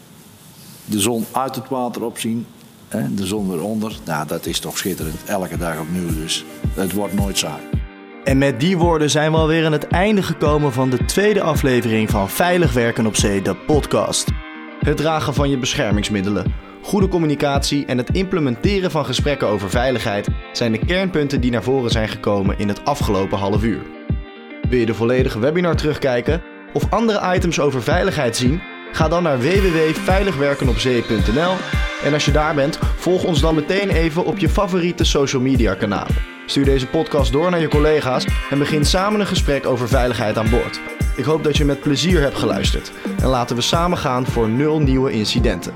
de 0.90 1.00
zon 1.00 1.26
uit 1.32 1.54
het 1.54 1.68
water 1.68 2.04
opzien, 2.04 2.46
hè, 2.88 3.14
de 3.14 3.26
zon 3.26 3.52
eronder. 3.52 3.96
Nou, 4.04 4.26
dat 4.26 4.46
is 4.46 4.58
toch 4.58 4.78
schitterend. 4.78 5.24
Elke 5.24 5.56
dag 5.56 5.80
opnieuw 5.80 6.14
dus. 6.14 6.44
Het 6.74 6.92
wordt 6.92 7.14
nooit 7.14 7.38
saai. 7.38 7.62
En 8.24 8.38
met 8.38 8.60
die 8.60 8.78
woorden 8.78 9.10
zijn 9.10 9.32
we 9.32 9.38
alweer 9.38 9.66
aan 9.66 9.72
het 9.72 9.86
einde 9.86 10.22
gekomen 10.22 10.72
van 10.72 10.90
de 10.90 11.04
tweede 11.04 11.42
aflevering 11.42 12.10
van 12.10 12.28
Veilig 12.28 12.72
Werken 12.72 13.06
op 13.06 13.16
Zee, 13.16 13.42
de 13.42 13.56
podcast. 13.56 14.28
Het 14.78 14.96
dragen 14.96 15.34
van 15.34 15.50
je 15.50 15.58
beschermingsmiddelen, 15.58 16.54
goede 16.82 17.08
communicatie 17.08 17.84
en 17.84 17.98
het 17.98 18.10
implementeren 18.10 18.90
van 18.90 19.04
gesprekken 19.04 19.48
over 19.48 19.70
veiligheid 19.70 20.28
zijn 20.52 20.72
de 20.72 20.86
kernpunten 20.86 21.40
die 21.40 21.50
naar 21.50 21.62
voren 21.62 21.90
zijn 21.90 22.08
gekomen 22.08 22.58
in 22.58 22.68
het 22.68 22.84
afgelopen 22.84 23.38
half 23.38 23.62
uur. 23.62 23.82
Wil 24.68 24.78
je 24.78 24.86
de 24.86 24.94
volledige 24.94 25.38
webinar 25.38 25.76
terugkijken 25.76 26.42
of 26.72 26.92
andere 26.92 27.34
items 27.34 27.60
over 27.60 27.82
veiligheid 27.82 28.36
zien? 28.36 28.60
Ga 28.92 29.08
dan 29.08 29.22
naar 29.22 29.38
www.veiligwerkenopzee.nl 29.38 31.54
en 32.04 32.12
als 32.12 32.24
je 32.24 32.30
daar 32.30 32.54
bent, 32.54 32.78
volg 32.96 33.24
ons 33.24 33.40
dan 33.40 33.54
meteen 33.54 33.90
even 33.90 34.24
op 34.24 34.38
je 34.38 34.48
favoriete 34.48 35.04
social 35.04 35.42
media 35.42 35.74
kanalen. 35.74 36.14
Stuur 36.46 36.64
deze 36.64 36.86
podcast 36.86 37.32
door 37.32 37.50
naar 37.50 37.60
je 37.60 37.68
collega's 37.68 38.26
en 38.50 38.58
begin 38.58 38.84
samen 38.84 39.20
een 39.20 39.26
gesprek 39.26 39.66
over 39.66 39.88
veiligheid 39.88 40.38
aan 40.38 40.50
boord. 40.50 40.80
Ik 41.16 41.24
hoop 41.24 41.44
dat 41.44 41.56
je 41.56 41.64
met 41.64 41.80
plezier 41.80 42.20
hebt 42.20 42.38
geluisterd 42.38 42.92
en 43.20 43.28
laten 43.28 43.56
we 43.56 43.62
samen 43.62 43.98
gaan 43.98 44.26
voor 44.26 44.48
nul 44.48 44.80
nieuwe 44.80 45.12
incidenten. 45.12 45.74